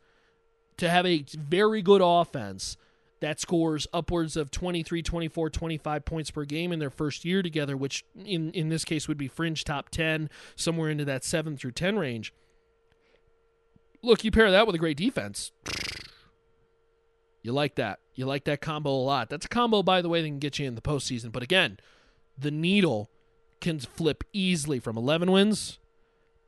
to 0.76 0.90
have 0.90 1.06
a 1.06 1.24
very 1.36 1.82
good 1.82 2.02
offense 2.02 2.76
that 3.20 3.40
scores 3.40 3.86
upwards 3.92 4.36
of 4.36 4.50
23, 4.50 5.02
24, 5.02 5.50
25 5.50 6.04
points 6.04 6.30
per 6.30 6.44
game 6.44 6.72
in 6.72 6.78
their 6.78 6.90
first 6.90 7.24
year 7.24 7.42
together, 7.42 7.76
which 7.76 8.04
in, 8.14 8.50
in 8.52 8.68
this 8.68 8.84
case 8.84 9.08
would 9.08 9.16
be 9.16 9.28
fringe 9.28 9.64
top 9.64 9.88
10, 9.88 10.28
somewhere 10.56 10.90
into 10.90 11.04
that 11.04 11.24
7 11.24 11.56
through 11.56 11.72
10 11.72 11.98
range. 11.98 12.34
Look, 14.02 14.24
you 14.24 14.30
pair 14.30 14.50
that 14.50 14.66
with 14.66 14.74
a 14.74 14.78
great 14.78 14.98
defense. 14.98 15.52
You 17.42 17.52
like 17.52 17.76
that. 17.76 18.00
You 18.14 18.26
like 18.26 18.44
that 18.44 18.60
combo 18.60 18.90
a 18.90 18.92
lot. 18.92 19.30
That's 19.30 19.46
a 19.46 19.48
combo, 19.48 19.82
by 19.82 20.02
the 20.02 20.08
way, 20.08 20.20
that 20.20 20.28
can 20.28 20.38
get 20.38 20.58
you 20.58 20.66
in 20.66 20.74
the 20.74 20.82
postseason. 20.82 21.32
But 21.32 21.42
again, 21.42 21.78
the 22.36 22.50
needle 22.50 23.10
can 23.60 23.78
flip 23.80 24.24
easily 24.32 24.78
from 24.78 24.98
11 24.98 25.30
wins 25.30 25.78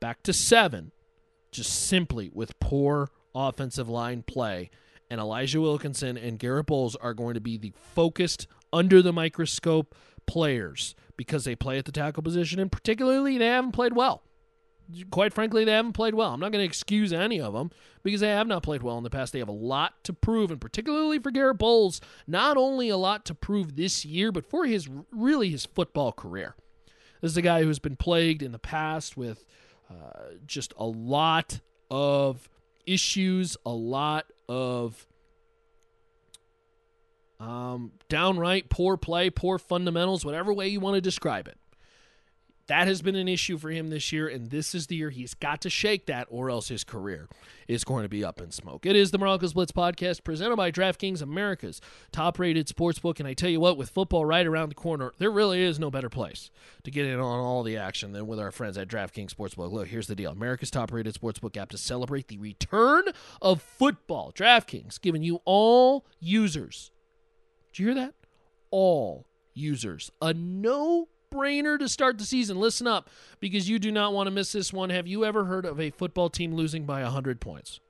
back 0.00 0.22
to 0.24 0.32
seven 0.32 0.92
just 1.56 1.86
simply 1.86 2.30
with 2.32 2.58
poor 2.60 3.10
offensive 3.34 3.88
line 3.88 4.22
play. 4.22 4.70
And 5.08 5.20
Elijah 5.20 5.60
Wilkinson 5.60 6.16
and 6.16 6.38
Garrett 6.38 6.66
Bolles 6.66 6.96
are 6.96 7.14
going 7.14 7.34
to 7.34 7.40
be 7.40 7.56
the 7.56 7.72
focused, 7.94 8.48
under 8.72 9.02
the 9.02 9.12
microscope 9.12 9.94
players 10.26 10.94
because 11.16 11.44
they 11.44 11.56
play 11.56 11.78
at 11.78 11.84
the 11.84 11.92
tackle 11.92 12.22
position, 12.22 12.60
and 12.60 12.70
particularly 12.70 13.38
they 13.38 13.46
haven't 13.46 13.72
played 13.72 13.94
well. 13.94 14.22
Quite 15.10 15.32
frankly, 15.32 15.64
they 15.64 15.72
haven't 15.72 15.94
played 15.94 16.14
well. 16.14 16.32
I'm 16.32 16.38
not 16.38 16.52
going 16.52 16.62
to 16.62 16.68
excuse 16.68 17.12
any 17.12 17.40
of 17.40 17.54
them 17.54 17.70
because 18.04 18.20
they 18.20 18.28
have 18.28 18.46
not 18.46 18.62
played 18.62 18.82
well 18.82 18.98
in 18.98 19.04
the 19.04 19.10
past. 19.10 19.32
They 19.32 19.40
have 19.40 19.48
a 19.48 19.52
lot 19.52 19.94
to 20.04 20.12
prove, 20.12 20.50
and 20.50 20.60
particularly 20.60 21.18
for 21.18 21.32
Garrett 21.32 21.58
Bolles, 21.58 22.00
not 22.26 22.56
only 22.56 22.88
a 22.88 22.96
lot 22.96 23.24
to 23.24 23.34
prove 23.34 23.74
this 23.74 24.04
year, 24.04 24.30
but 24.30 24.48
for 24.48 24.64
his 24.64 24.88
really 25.10 25.50
his 25.50 25.66
football 25.66 26.12
career. 26.12 26.54
This 27.20 27.32
is 27.32 27.36
a 27.36 27.42
guy 27.42 27.64
who's 27.64 27.80
been 27.80 27.96
plagued 27.96 28.42
in 28.42 28.52
the 28.52 28.58
past 28.58 29.16
with 29.16 29.44
uh, 29.90 30.34
just 30.46 30.72
a 30.76 30.84
lot 30.84 31.60
of 31.90 32.48
issues, 32.86 33.56
a 33.64 33.70
lot 33.70 34.26
of 34.48 35.06
um, 37.38 37.92
downright 38.08 38.68
poor 38.70 38.96
play, 38.96 39.30
poor 39.30 39.58
fundamentals, 39.58 40.24
whatever 40.24 40.52
way 40.52 40.68
you 40.68 40.80
want 40.80 40.94
to 40.94 41.00
describe 41.00 41.48
it. 41.48 41.58
That 42.68 42.88
has 42.88 43.00
been 43.00 43.14
an 43.14 43.28
issue 43.28 43.58
for 43.58 43.70
him 43.70 43.90
this 43.90 44.10
year, 44.10 44.26
and 44.26 44.50
this 44.50 44.74
is 44.74 44.88
the 44.88 44.96
year 44.96 45.10
he's 45.10 45.34
got 45.34 45.60
to 45.60 45.70
shake 45.70 46.06
that, 46.06 46.26
or 46.28 46.50
else 46.50 46.66
his 46.66 46.82
career 46.82 47.28
is 47.68 47.84
going 47.84 48.02
to 48.02 48.08
be 48.08 48.24
up 48.24 48.40
in 48.40 48.50
smoke. 48.50 48.84
It 48.84 48.96
is 48.96 49.12
the 49.12 49.18
Broncos 49.18 49.52
Blitz 49.52 49.70
podcast 49.70 50.24
presented 50.24 50.56
by 50.56 50.72
DraftKings, 50.72 51.22
America's 51.22 51.80
top 52.10 52.40
rated 52.40 52.66
sportsbook. 52.66 53.20
And 53.20 53.28
I 53.28 53.34
tell 53.34 53.48
you 53.48 53.60
what, 53.60 53.76
with 53.76 53.90
football 53.90 54.24
right 54.24 54.44
around 54.44 54.70
the 54.70 54.74
corner, 54.74 55.12
there 55.18 55.30
really 55.30 55.62
is 55.62 55.78
no 55.78 55.92
better 55.92 56.08
place 56.08 56.50
to 56.82 56.90
get 56.90 57.06
in 57.06 57.20
on 57.20 57.38
all 57.38 57.62
the 57.62 57.76
action 57.76 58.10
than 58.10 58.26
with 58.26 58.40
our 58.40 58.50
friends 58.50 58.76
at 58.76 58.88
DraftKings 58.88 59.32
Sportsbook. 59.32 59.70
Look, 59.70 59.86
here's 59.86 60.08
the 60.08 60.16
deal 60.16 60.32
America's 60.32 60.70
top 60.70 60.92
rated 60.92 61.14
sportsbook 61.14 61.56
app 61.56 61.70
to 61.70 61.78
celebrate 61.78 62.26
the 62.26 62.38
return 62.38 63.04
of 63.40 63.62
football. 63.62 64.32
DraftKings 64.32 65.00
giving 65.00 65.22
you 65.22 65.40
all 65.44 66.04
users. 66.18 66.90
Did 67.72 67.78
you 67.78 67.86
hear 67.86 67.94
that? 67.94 68.14
All 68.72 69.26
users 69.54 70.10
a 70.20 70.34
no 70.34 71.08
brainer 71.36 71.78
to 71.78 71.88
start 71.88 72.18
the 72.18 72.24
season. 72.24 72.58
Listen 72.58 72.86
up 72.86 73.10
because 73.40 73.68
you 73.68 73.78
do 73.78 73.92
not 73.92 74.12
want 74.12 74.26
to 74.26 74.30
miss 74.30 74.52
this 74.52 74.72
one. 74.72 74.90
Have 74.90 75.06
you 75.06 75.24
ever 75.24 75.44
heard 75.44 75.64
of 75.64 75.80
a 75.80 75.90
football 75.90 76.30
team 76.30 76.54
losing 76.54 76.84
by 76.84 77.02
100 77.02 77.40
points? 77.40 77.80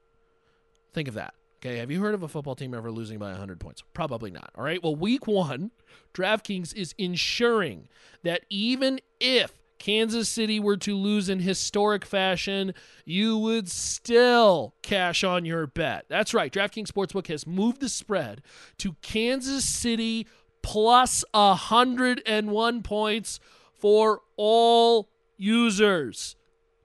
Think 0.93 1.09
of 1.09 1.15
that. 1.15 1.35
Okay, 1.61 1.79
have 1.79 1.91
you 1.91 2.01
heard 2.01 2.15
of 2.15 2.23
a 2.23 2.29
football 2.29 2.55
team 2.55 2.75
ever 2.75 2.91
losing 2.91 3.19
by 3.19 3.31
100 3.31 3.59
points? 3.59 3.83
Probably 3.95 4.31
not. 4.31 4.51
All 4.55 4.65
right, 4.65 4.83
well, 4.83 4.95
week 4.95 5.27
one, 5.27 5.71
DraftKings 6.13 6.75
is 6.75 6.95
ensuring 6.99 7.89
that 8.23 8.43
even 8.51 9.01
if 9.21 9.53
Kansas 9.79 10.29
City 10.29 10.61
were 10.61 10.77
to 10.79 10.97
lose 10.97 11.29
in 11.29 11.41
historic 11.41 12.05
fashion, 12.05 12.75
you 13.05 13.39
would 13.39 13.71
still 13.71 14.75
cash 14.83 15.25
on 15.25 15.45
your 15.45 15.67
bet. 15.67 16.07
That's 16.09 16.35
right. 16.35 16.53
DraftKings 16.53 16.89
Sportsbook 16.89 17.27
has 17.29 17.47
moved 17.47 17.81
the 17.81 17.89
spread 17.89 18.43
to 18.79 18.97
Kansas 19.03 19.65
City 19.65 20.27
plus 20.67 21.25
101 21.31 22.83
points 22.83 23.39
for 23.73 24.21
all 24.37 25.09
users. 25.37 26.35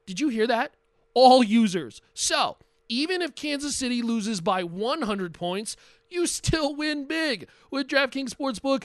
Did 0.06 0.20
you 0.20 0.30
hear 0.30 0.46
that? 0.46 0.76
All 1.16 1.44
users. 1.44 2.00
So, 2.14 2.58
even 2.90 3.24
if 3.24 3.34
Kansas 3.34 3.76
City 3.76 4.04
loses 4.04 4.40
by 4.40 4.64
100 4.64 5.34
points, 5.34 5.76
you 6.12 6.28
still 6.28 6.76
win 6.76 7.08
big. 7.08 7.48
With 7.72 7.88
DraftKings 7.88 8.30
Sportsbook, 8.30 8.84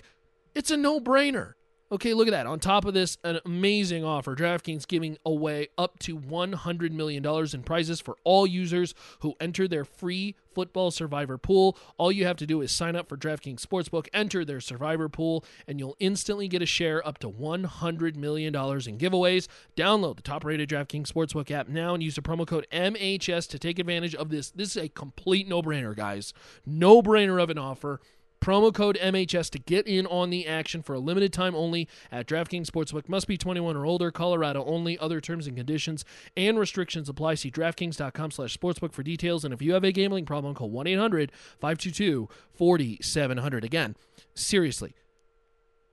it's 0.54 0.70
a 0.70 0.78
no 0.78 0.98
brainer. 0.98 1.52
Okay, 1.92 2.14
look 2.14 2.26
at 2.26 2.32
that. 2.32 2.46
On 2.46 2.58
top 2.58 2.86
of 2.86 2.94
this, 2.94 3.18
an 3.22 3.38
amazing 3.44 4.02
offer. 4.02 4.34
DraftKings 4.34 4.88
giving 4.88 5.18
away 5.26 5.68
up 5.76 5.98
to 6.00 6.16
$100 6.18 6.92
million 6.92 7.24
in 7.52 7.62
prizes 7.62 8.00
for 8.00 8.16
all 8.24 8.46
users 8.46 8.94
who 9.20 9.34
enter 9.40 9.68
their 9.68 9.84
free 9.84 10.36
football 10.56 10.90
survivor 10.90 11.36
pool. 11.36 11.76
All 11.98 12.10
you 12.10 12.24
have 12.24 12.38
to 12.38 12.46
do 12.46 12.62
is 12.62 12.72
sign 12.72 12.96
up 12.96 13.10
for 13.10 13.18
DraftKings 13.18 13.60
Sportsbook, 13.60 14.08
enter 14.14 14.42
their 14.42 14.62
survivor 14.62 15.10
pool, 15.10 15.44
and 15.66 15.78
you'll 15.78 15.96
instantly 16.00 16.48
get 16.48 16.62
a 16.62 16.66
share 16.66 17.06
up 17.06 17.18
to 17.18 17.28
$100 17.28 18.16
million 18.16 18.54
in 18.54 18.96
giveaways. 18.96 19.48
Download 19.76 20.16
the 20.16 20.22
top 20.22 20.46
rated 20.46 20.70
DraftKings 20.70 21.12
Sportsbook 21.12 21.50
app 21.50 21.68
now 21.68 21.92
and 21.92 22.02
use 22.02 22.14
the 22.14 22.22
promo 22.22 22.46
code 22.46 22.66
MHS 22.72 23.46
to 23.50 23.58
take 23.58 23.78
advantage 23.78 24.14
of 24.14 24.30
this. 24.30 24.50
This 24.50 24.70
is 24.70 24.82
a 24.84 24.88
complete 24.88 25.46
no 25.46 25.60
brainer, 25.60 25.94
guys. 25.94 26.32
No 26.64 27.02
brainer 27.02 27.42
of 27.42 27.50
an 27.50 27.58
offer. 27.58 28.00
Promo 28.40 28.72
code 28.72 28.98
MHS 29.02 29.50
to 29.50 29.58
get 29.58 29.86
in 29.86 30.06
on 30.06 30.30
the 30.30 30.46
action 30.46 30.82
for 30.82 30.94
a 30.94 30.98
limited 30.98 31.32
time 31.32 31.54
only 31.54 31.88
at 32.12 32.26
DraftKings 32.26 32.66
Sportsbook. 32.66 33.08
Must 33.08 33.26
be 33.26 33.36
21 33.36 33.76
or 33.76 33.84
older. 33.84 34.10
Colorado 34.10 34.64
only. 34.64 34.98
Other 34.98 35.20
terms 35.20 35.46
and 35.46 35.56
conditions 35.56 36.04
and 36.36 36.58
restrictions 36.58 37.08
apply. 37.08 37.34
See 37.34 37.50
DraftKings.com 37.50 38.30
slash 38.30 38.56
sportsbook 38.56 38.92
for 38.92 39.02
details. 39.02 39.44
And 39.44 39.52
if 39.52 39.60
you 39.62 39.74
have 39.74 39.84
a 39.84 39.92
gambling 39.92 40.26
problem, 40.26 40.54
call 40.54 40.70
1-800-522-4700. 40.70 43.64
Again, 43.64 43.96
seriously, 44.34 44.94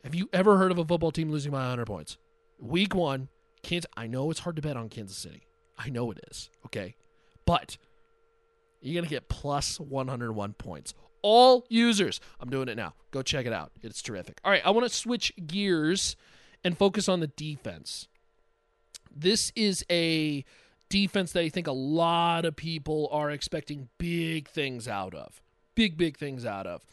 have 0.04 0.14
you 0.14 0.30
ever 0.34 0.58
heard 0.58 0.72
of 0.72 0.78
a 0.78 0.86
football 0.86 1.12
team 1.12 1.32
losing 1.32 1.52
by 1.52 1.60
100 1.60 1.86
points? 1.86 2.18
Week 2.60 2.94
one, 2.94 3.30
Kansas. 3.62 3.90
I 3.96 4.08
know 4.08 4.30
it's 4.30 4.42
hard 4.42 4.58
to 4.58 4.62
bet 4.62 4.78
on 4.78 4.90
Kansas 4.90 5.18
City. 5.18 5.44
I 5.78 5.90
know 5.90 6.12
it 6.12 6.20
is. 6.30 6.50
Okay. 6.66 6.96
But 7.46 7.78
you're 8.82 9.02
to 9.02 9.10
get 9.10 9.30
plus 9.30 9.80
101 9.80 10.54
points 10.54 10.94
all 11.24 11.66
users. 11.70 12.22
I'm 12.40 12.50
doing 12.50 12.68
it 12.68 12.78
now. 12.78 12.94
Go 13.10 13.24
check 13.24 13.48
it 13.48 13.54
out. 13.54 13.72
It's 13.82 14.02
terrific. 14.02 14.40
All 14.46 14.52
right, 14.52 14.62
I 14.64 14.70
want 14.70 14.88
to 14.88 14.96
switch 14.96 15.34
gears 15.48 16.16
and 16.64 16.78
focus 16.78 17.10
on 17.10 17.20
the 17.20 17.28
defense. 17.28 18.08
This 19.16 19.52
is 19.56 19.84
a 19.90 20.46
defense 20.90 21.32
that 21.32 21.42
I 21.42 21.50
think 21.50 21.66
a 21.66 21.72
lot 21.72 22.46
of 22.46 22.56
people 22.56 23.10
are 23.12 23.32
expecting 23.32 23.90
big 23.98 24.48
things 24.48 24.88
out 24.88 25.16
of. 25.16 25.42
Big, 25.76 25.98
big 25.98 26.18
things 26.18 26.46
out 26.46 26.68
of. 26.68 26.84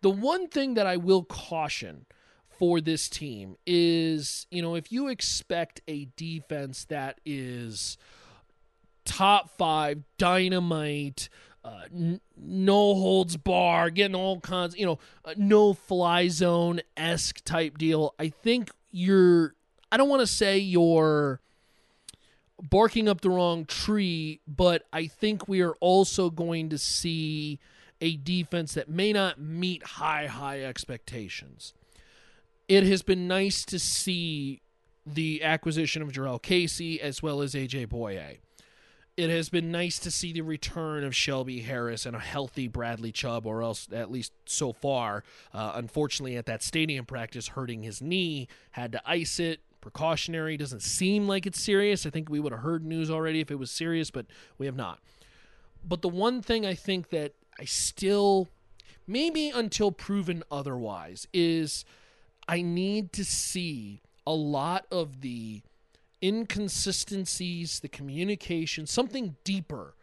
The 0.00 0.10
one 0.10 0.48
thing 0.48 0.74
that 0.74 0.86
I 0.86 0.96
will 0.96 1.24
caution 1.24 2.06
for 2.58 2.80
this 2.80 3.08
team 3.08 3.56
is, 3.66 4.46
you 4.50 4.62
know, 4.62 4.74
if 4.74 4.90
you 4.92 5.08
expect 5.08 5.80
a 5.88 6.08
defense 6.16 6.84
that 6.86 7.20
is 7.24 7.98
top 9.04 9.50
five, 9.56 10.02
dynamite, 10.18 11.28
uh, 11.64 11.82
n- 11.94 12.20
no 12.36 12.94
holds 12.94 13.36
bar, 13.36 13.90
getting 13.90 14.14
all 14.14 14.40
kinds, 14.40 14.76
you 14.76 14.86
know, 14.86 14.98
uh, 15.24 15.34
no 15.36 15.72
fly 15.72 16.28
zone 16.28 16.80
esque 16.96 17.44
type 17.44 17.78
deal. 17.78 18.14
I 18.18 18.28
think 18.28 18.70
you're, 18.90 19.54
I 19.92 19.96
don't 19.96 20.08
want 20.08 20.20
to 20.20 20.26
say 20.26 20.58
you're 20.58 21.40
barking 22.62 23.08
up 23.08 23.20
the 23.20 23.30
wrong 23.30 23.64
tree, 23.64 24.40
but 24.46 24.84
I 24.92 25.06
think 25.06 25.48
we 25.48 25.60
are 25.60 25.74
also 25.80 26.30
going 26.30 26.70
to 26.70 26.78
see 26.78 27.58
a 28.00 28.16
defense 28.16 28.74
that 28.74 28.88
may 28.88 29.12
not 29.12 29.38
meet 29.38 29.82
high, 29.82 30.26
high 30.26 30.62
expectations. 30.62 31.74
It 32.68 32.84
has 32.84 33.02
been 33.02 33.28
nice 33.28 33.64
to 33.66 33.78
see 33.78 34.62
the 35.04 35.42
acquisition 35.42 36.02
of 36.02 36.12
Jurrell 36.12 36.40
Casey 36.40 37.00
as 37.00 37.22
well 37.22 37.42
as 37.42 37.54
AJ 37.54 37.88
Bouye 37.88 38.38
it 39.16 39.30
has 39.30 39.48
been 39.48 39.70
nice 39.70 39.98
to 40.00 40.10
see 40.10 40.32
the 40.32 40.40
return 40.40 41.04
of 41.04 41.14
Shelby 41.14 41.60
Harris 41.60 42.06
and 42.06 42.16
a 42.16 42.20
healthy 42.20 42.68
Bradley 42.68 43.12
Chubb, 43.12 43.46
or 43.46 43.62
else 43.62 43.88
at 43.92 44.10
least 44.10 44.32
so 44.46 44.72
far. 44.72 45.24
Uh, 45.52 45.72
unfortunately, 45.74 46.36
at 46.36 46.46
that 46.46 46.62
stadium 46.62 47.04
practice, 47.04 47.48
hurting 47.48 47.82
his 47.82 48.00
knee, 48.00 48.48
had 48.72 48.92
to 48.92 49.02
ice 49.04 49.38
it. 49.38 49.60
Precautionary 49.80 50.56
doesn't 50.56 50.82
seem 50.82 51.26
like 51.26 51.46
it's 51.46 51.60
serious. 51.60 52.06
I 52.06 52.10
think 52.10 52.28
we 52.28 52.40
would 52.40 52.52
have 52.52 52.62
heard 52.62 52.84
news 52.84 53.10
already 53.10 53.40
if 53.40 53.50
it 53.50 53.58
was 53.58 53.70
serious, 53.70 54.10
but 54.10 54.26
we 54.58 54.66
have 54.66 54.76
not. 54.76 55.00
But 55.86 56.02
the 56.02 56.08
one 56.08 56.42
thing 56.42 56.66
I 56.66 56.74
think 56.74 57.10
that 57.10 57.32
I 57.58 57.64
still, 57.64 58.48
maybe 59.06 59.50
until 59.50 59.90
proven 59.90 60.42
otherwise, 60.50 61.26
is 61.32 61.84
I 62.46 62.62
need 62.62 63.12
to 63.14 63.24
see 63.24 64.02
a 64.26 64.32
lot 64.32 64.86
of 64.90 65.22
the 65.22 65.62
inconsistencies, 66.22 67.80
the 67.80 67.88
communication, 67.88 68.86
something 68.86 69.36
deeper 69.44 69.94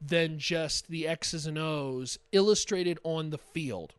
than 0.00 0.38
just 0.38 0.88
the 0.88 1.06
X's 1.08 1.46
and 1.46 1.58
O's 1.58 2.18
illustrated 2.32 2.98
on 3.02 3.30
the 3.30 3.38
field. 3.38 3.94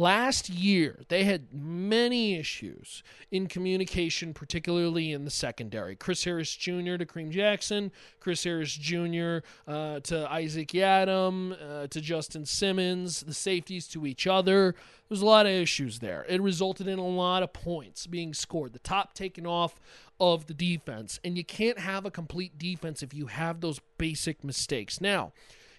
Last 0.00 0.48
year, 0.48 1.00
they 1.08 1.24
had 1.24 1.52
many 1.52 2.34
issues 2.34 3.02
in 3.30 3.48
communication, 3.48 4.32
particularly 4.32 5.12
in 5.12 5.26
the 5.26 5.30
secondary. 5.30 5.94
Chris 5.94 6.24
Harris 6.24 6.56
Jr. 6.56 6.96
to 6.96 7.04
Kareem 7.04 7.28
Jackson, 7.28 7.92
Chris 8.18 8.42
Harris 8.42 8.72
Jr. 8.72 9.40
Uh, 9.68 10.00
to 10.00 10.26
Isaac 10.30 10.68
Yiadom, 10.68 11.52
uh, 11.52 11.86
to 11.88 12.00
Justin 12.00 12.46
Simmons, 12.46 13.20
the 13.20 13.34
safeties 13.34 13.86
to 13.88 14.06
each 14.06 14.26
other. 14.26 14.74
There's 15.10 15.20
a 15.20 15.26
lot 15.26 15.44
of 15.44 15.52
issues 15.52 15.98
there. 15.98 16.24
It 16.30 16.40
resulted 16.40 16.88
in 16.88 16.98
a 16.98 17.06
lot 17.06 17.42
of 17.42 17.52
points 17.52 18.06
being 18.06 18.32
scored. 18.32 18.72
The 18.72 18.78
top 18.78 19.12
taken 19.12 19.46
off 19.46 19.78
of 20.18 20.46
the 20.46 20.54
defense. 20.54 21.20
And 21.22 21.36
you 21.36 21.44
can't 21.44 21.78
have 21.78 22.06
a 22.06 22.10
complete 22.10 22.56
defense 22.56 23.02
if 23.02 23.12
you 23.12 23.26
have 23.26 23.60
those 23.60 23.80
basic 23.98 24.44
mistakes. 24.44 24.98
Now, 24.98 25.32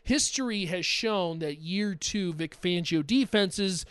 history 0.03 0.65
has 0.65 0.85
shown 0.85 1.39
that 1.39 1.57
year 1.57 1.95
two 1.95 2.33
Vic 2.33 2.55
Fangio 2.61 3.05
defenses 3.05 3.83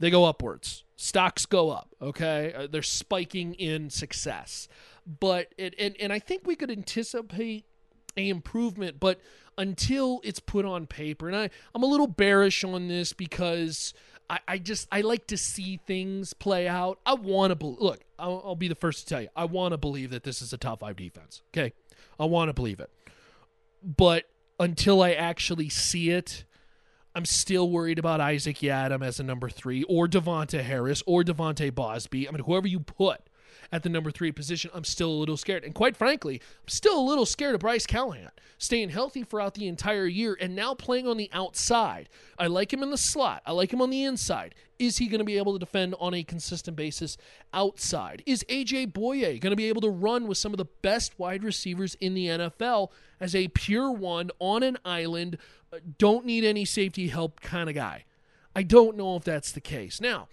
they 0.00 0.10
go 0.10 0.24
upwards. 0.24 0.84
Stocks 0.96 1.46
go 1.46 1.70
up. 1.70 1.94
Okay, 2.02 2.52
uh, 2.56 2.66
they're 2.66 2.82
spiking 2.82 3.54
in 3.54 3.90
success. 3.90 4.66
But 5.06 5.54
it, 5.56 5.74
and 5.78 5.94
and 6.00 6.12
I 6.12 6.18
think 6.18 6.46
we 6.46 6.56
could 6.56 6.70
anticipate 6.70 7.64
a 8.16 8.28
improvement, 8.28 8.98
but 8.98 9.20
until 9.56 10.20
it's 10.24 10.40
put 10.40 10.64
on 10.64 10.86
paper, 10.86 11.28
and 11.28 11.36
I 11.36 11.50
I'm 11.74 11.82
a 11.82 11.86
little 11.86 12.06
bearish 12.06 12.64
on 12.64 12.88
this 12.88 13.12
because 13.12 13.94
I, 14.28 14.40
I 14.48 14.58
just 14.58 14.88
I 14.90 15.02
like 15.02 15.26
to 15.28 15.36
see 15.36 15.78
things 15.86 16.32
play 16.32 16.66
out. 16.66 16.98
I 17.06 17.14
want 17.14 17.50
to 17.50 17.56
be- 17.56 17.76
look. 17.78 18.00
I'll, 18.18 18.42
I'll 18.44 18.56
be 18.56 18.68
the 18.68 18.74
first 18.74 19.00
to 19.00 19.14
tell 19.14 19.22
you. 19.22 19.28
I 19.34 19.44
want 19.44 19.72
to 19.72 19.78
believe 19.78 20.10
that 20.10 20.24
this 20.24 20.42
is 20.42 20.52
a 20.52 20.58
top 20.58 20.80
five 20.80 20.96
defense. 20.96 21.42
Okay, 21.52 21.72
I 22.18 22.24
want 22.24 22.48
to 22.48 22.52
believe 22.52 22.80
it, 22.80 22.90
but 23.82 24.24
until 24.58 25.02
I 25.02 25.12
actually 25.12 25.68
see 25.70 26.10
it, 26.10 26.44
I'm 27.14 27.24
still 27.24 27.68
worried 27.68 27.98
about 27.98 28.20
Isaac 28.20 28.58
Yiadom 28.58 29.04
as 29.04 29.18
a 29.18 29.24
number 29.24 29.48
three, 29.48 29.82
or 29.84 30.06
Davontae 30.06 30.62
Harris, 30.62 31.02
or 31.06 31.22
De'Vante 31.24 31.72
Bausby. 31.72 32.28
I 32.28 32.30
mean, 32.30 32.44
whoever 32.44 32.68
you 32.68 32.80
put 32.80 33.20
at 33.72 33.82
the 33.82 33.88
number 33.88 34.10
three 34.10 34.32
position, 34.32 34.70
I'm 34.74 34.84
still 34.84 35.10
a 35.10 35.12
little 35.12 35.36
scared. 35.36 35.64
And 35.64 35.74
quite 35.74 35.96
frankly, 35.96 36.40
I'm 36.62 36.68
still 36.68 36.98
a 36.98 37.08
little 37.08 37.26
scared 37.26 37.54
of 37.54 37.60
Bryce 37.60 37.86
Callahan 37.86 38.30
staying 38.58 38.90
healthy 38.90 39.22
throughout 39.22 39.54
the 39.54 39.66
entire 39.66 40.06
year 40.06 40.36
and 40.38 40.54
now 40.54 40.74
playing 40.74 41.06
on 41.06 41.16
the 41.16 41.30
outside. 41.32 42.08
I 42.38 42.46
like 42.46 42.72
him 42.72 42.82
in 42.82 42.90
the 42.90 42.98
slot, 42.98 43.42
I 43.46 43.52
like 43.52 43.72
him 43.72 43.80
on 43.80 43.90
the 43.90 44.04
inside. 44.04 44.54
Is 44.78 44.98
he 44.98 45.08
going 45.08 45.18
to 45.18 45.24
be 45.24 45.36
able 45.36 45.52
to 45.52 45.58
defend 45.58 45.94
on 46.00 46.14
a 46.14 46.22
consistent 46.22 46.76
basis 46.76 47.16
outside? 47.52 48.22
Is 48.26 48.44
AJ 48.48 48.92
Bouye 48.92 49.40
going 49.40 49.50
to 49.50 49.56
be 49.56 49.68
able 49.68 49.82
to 49.82 49.90
run 49.90 50.26
with 50.26 50.38
some 50.38 50.52
of 50.52 50.58
the 50.58 50.66
best 50.82 51.18
wide 51.18 51.44
receivers 51.44 51.96
in 52.00 52.14
the 52.14 52.26
NFL 52.26 52.88
as 53.20 53.34
a 53.34 53.48
pure 53.48 53.90
one 53.90 54.30
on 54.38 54.62
an 54.62 54.78
island, 54.84 55.38
uh, 55.72 55.78
don't 55.98 56.24
need 56.24 56.44
any 56.44 56.64
safety 56.64 57.08
help 57.08 57.40
kind 57.40 57.68
of 57.68 57.74
guy? 57.74 58.04
I 58.54 58.62
don't 58.62 58.96
know 58.96 59.16
if 59.16 59.24
that's 59.24 59.52
the 59.52 59.60
case. 59.60 60.00
Now, 60.00 60.28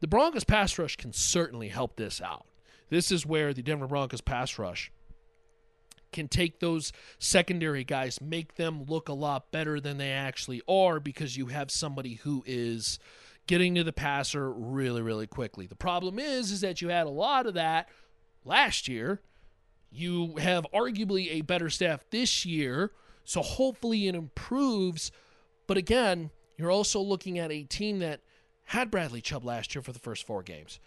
the 0.00 0.08
Broncos 0.08 0.44
pass 0.44 0.78
rush 0.78 0.96
can 0.96 1.12
certainly 1.12 1.68
help 1.68 1.96
this 1.96 2.20
out. 2.20 2.46
This 2.92 3.10
is 3.10 3.24
where 3.24 3.54
the 3.54 3.62
Denver 3.62 3.86
Broncos 3.86 4.20
pass 4.20 4.58
rush 4.58 4.92
can 6.12 6.28
take 6.28 6.60
those 6.60 6.92
secondary 7.18 7.84
guys, 7.84 8.20
make 8.20 8.56
them 8.56 8.84
look 8.84 9.08
a 9.08 9.14
lot 9.14 9.50
better 9.50 9.80
than 9.80 9.96
they 9.96 10.10
actually 10.10 10.60
are 10.68 11.00
because 11.00 11.34
you 11.34 11.46
have 11.46 11.70
somebody 11.70 12.16
who 12.16 12.44
is 12.44 12.98
getting 13.46 13.76
to 13.76 13.82
the 13.82 13.94
passer 13.94 14.52
really, 14.52 15.00
really 15.00 15.26
quickly. 15.26 15.66
The 15.66 15.74
problem 15.74 16.18
is, 16.18 16.50
is 16.50 16.60
that 16.60 16.82
you 16.82 16.88
had 16.88 17.06
a 17.06 17.10
lot 17.10 17.46
of 17.46 17.54
that 17.54 17.88
last 18.44 18.88
year. 18.88 19.22
You 19.90 20.36
have 20.36 20.66
arguably 20.74 21.28
a 21.30 21.40
better 21.40 21.70
staff 21.70 22.04
this 22.10 22.44
year, 22.44 22.92
so 23.24 23.40
hopefully 23.40 24.06
it 24.06 24.14
improves. 24.14 25.10
But 25.66 25.78
again, 25.78 26.28
you're 26.58 26.70
also 26.70 27.00
looking 27.00 27.38
at 27.38 27.50
a 27.50 27.62
team 27.62 28.00
that 28.00 28.20
had 28.64 28.90
Bradley 28.90 29.22
Chubb 29.22 29.46
last 29.46 29.74
year 29.74 29.80
for 29.80 29.92
the 29.92 29.98
first 29.98 30.26
four 30.26 30.42
games, 30.42 30.78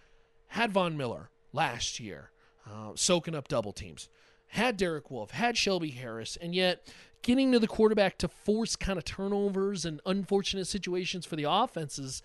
had 0.50 0.72
Von 0.72 0.98
Miller 0.98 1.32
last 1.56 2.00
year, 2.00 2.32
uh, 2.70 2.92
soaking 2.96 3.34
up 3.36 3.48
double 3.48 3.72
teams, 3.72 4.10
had 4.48 4.78
Derek 4.78 5.10
Wolfe, 5.10 5.32
had 5.32 5.58
Shelby 5.58 5.92
Harris, 5.92 6.38
and 6.40 6.54
yet 6.54 6.88
getting 7.22 7.52
to 7.52 7.60
the 7.60 7.68
quarterback 7.68 8.18
to 8.20 8.28
force 8.28 8.76
kind 8.76 9.00
of 9.00 9.06
turnovers 9.06 9.86
and 9.86 10.00
unfortunate 10.06 10.66
situations 10.66 11.26
for 11.26 11.36
the 11.36 11.46
offenses, 11.50 12.22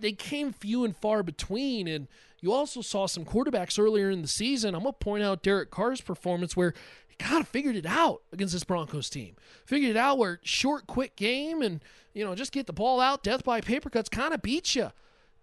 they 0.00 0.12
came 0.12 0.52
few 0.52 0.84
and 0.84 0.96
far 0.96 1.22
between. 1.22 1.86
And 1.86 2.08
you 2.40 2.52
also 2.52 2.80
saw 2.80 3.06
some 3.06 3.24
quarterbacks 3.24 3.78
earlier 3.78 4.10
in 4.10 4.22
the 4.22 4.28
season. 4.28 4.74
I'm 4.74 4.82
going 4.82 4.94
to 4.94 4.98
point 4.98 5.22
out 5.22 5.42
Derek 5.42 5.70
Carr's 5.70 6.00
performance 6.00 6.56
where 6.56 6.74
he 7.08 7.14
kind 7.16 7.40
of 7.40 7.46
figured 7.46 7.76
it 7.76 7.86
out 7.86 8.22
against 8.32 8.52
this 8.52 8.64
Broncos 8.64 9.08
team. 9.08 9.36
Figured 9.64 9.92
it 9.92 9.96
out 9.96 10.18
where 10.18 10.40
short, 10.42 10.88
quick 10.88 11.14
game 11.14 11.62
and, 11.62 11.80
you 12.12 12.24
know, 12.24 12.34
just 12.34 12.50
get 12.50 12.66
the 12.66 12.72
ball 12.72 13.00
out, 13.00 13.22
death 13.22 13.44
by 13.44 13.60
paper 13.60 13.90
cuts 13.90 14.08
kind 14.08 14.34
of 14.34 14.42
beats 14.42 14.74
you 14.74 14.90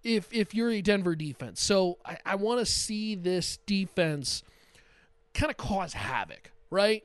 if, 0.04 0.32
if 0.32 0.54
you're 0.54 0.72
a 0.72 0.82
Denver 0.82 1.16
defense. 1.16 1.62
So 1.62 1.98
I, 2.06 2.18
I 2.26 2.36
want 2.36 2.60
to 2.60 2.66
see 2.66 3.16
this 3.16 3.58
defense 3.66 4.44
kind 5.34 5.52
of 5.52 5.58
cause 5.58 5.94
havoc, 5.94 6.52
right? 6.70 7.04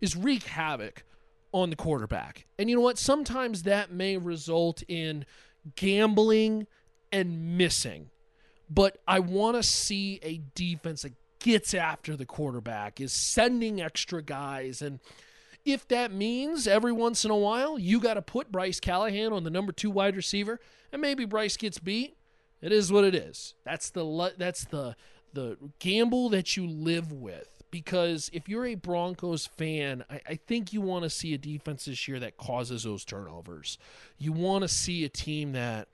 Is 0.00 0.16
wreak 0.16 0.44
havoc 0.44 1.04
on 1.52 1.70
the 1.70 1.76
quarterback. 1.76 2.46
And 2.58 2.68
you 2.68 2.76
know 2.76 2.82
what? 2.82 2.98
Sometimes 2.98 3.62
that 3.62 3.92
may 3.92 4.16
result 4.16 4.82
in 4.88 5.24
gambling 5.76 6.66
and 7.12 7.56
missing. 7.56 8.10
But 8.68 8.98
I 9.06 9.20
want 9.20 9.56
to 9.56 9.62
see 9.62 10.18
a 10.22 10.40
defense 10.54 11.02
that 11.02 11.12
gets 11.38 11.74
after 11.74 12.16
the 12.16 12.24
quarterback, 12.24 13.00
is 13.00 13.12
sending 13.12 13.80
extra 13.80 14.22
guys. 14.22 14.80
And 14.80 14.98
if 15.64 15.86
that 15.88 16.10
means 16.10 16.66
every 16.66 16.92
once 16.92 17.24
in 17.24 17.30
a 17.30 17.36
while 17.36 17.78
you 17.78 18.00
got 18.00 18.14
to 18.14 18.22
put 18.22 18.50
Bryce 18.50 18.80
Callahan 18.80 19.32
on 19.32 19.44
the 19.44 19.50
number 19.50 19.70
two 19.70 19.90
wide 19.90 20.16
receiver, 20.16 20.58
and 20.90 21.02
maybe 21.02 21.24
Bryce 21.24 21.56
gets 21.56 21.78
beat, 21.78 22.16
it 22.64 22.72
is 22.72 22.90
what 22.90 23.04
it 23.04 23.14
is. 23.14 23.52
That's 23.64 23.90
the 23.90 24.32
that's 24.38 24.64
the 24.64 24.96
the 25.34 25.58
gamble 25.80 26.30
that 26.30 26.56
you 26.56 26.66
live 26.66 27.12
with. 27.12 27.62
Because 27.70 28.30
if 28.32 28.48
you're 28.48 28.64
a 28.64 28.74
Broncos 28.74 29.46
fan, 29.46 30.02
I, 30.08 30.20
I 30.30 30.34
think 30.36 30.72
you 30.72 30.80
want 30.80 31.02
to 31.02 31.10
see 31.10 31.34
a 31.34 31.38
defense 31.38 31.84
this 31.84 32.08
year 32.08 32.18
that 32.20 32.38
causes 32.38 32.84
those 32.84 33.04
turnovers. 33.04 33.76
You 34.16 34.32
want 34.32 34.62
to 34.62 34.68
see 34.68 35.04
a 35.04 35.10
team 35.10 35.52
that 35.52 35.88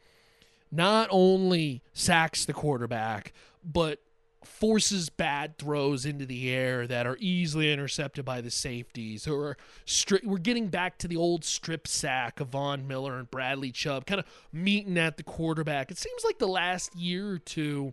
not 0.70 1.08
only 1.10 1.82
sacks 1.92 2.44
the 2.44 2.52
quarterback, 2.52 3.32
but 3.64 3.98
forces 4.44 5.10
bad 5.10 5.58
throws 5.58 6.06
into 6.06 6.24
the 6.24 6.50
air 6.50 6.86
that 6.86 7.06
are 7.06 7.16
easily 7.20 7.70
intercepted 7.72 8.24
by 8.24 8.40
the 8.40 8.50
safeties 8.50 9.26
or 9.26 9.56
stri- 9.86 10.24
we're 10.24 10.38
getting 10.38 10.68
back 10.68 10.96
to 10.98 11.06
the 11.06 11.16
old 11.16 11.44
strip 11.44 11.86
sack 11.86 12.40
of 12.40 12.48
Von 12.48 12.86
Miller 12.86 13.18
and 13.18 13.30
Bradley 13.30 13.70
Chubb 13.70 14.06
kind 14.06 14.20
of 14.20 14.26
meeting 14.52 14.96
at 14.96 15.18
the 15.18 15.22
quarterback. 15.22 15.90
It 15.90 15.98
seems 15.98 16.24
like 16.24 16.38
the 16.38 16.48
last 16.48 16.96
year 16.96 17.30
or 17.30 17.38
two 17.38 17.92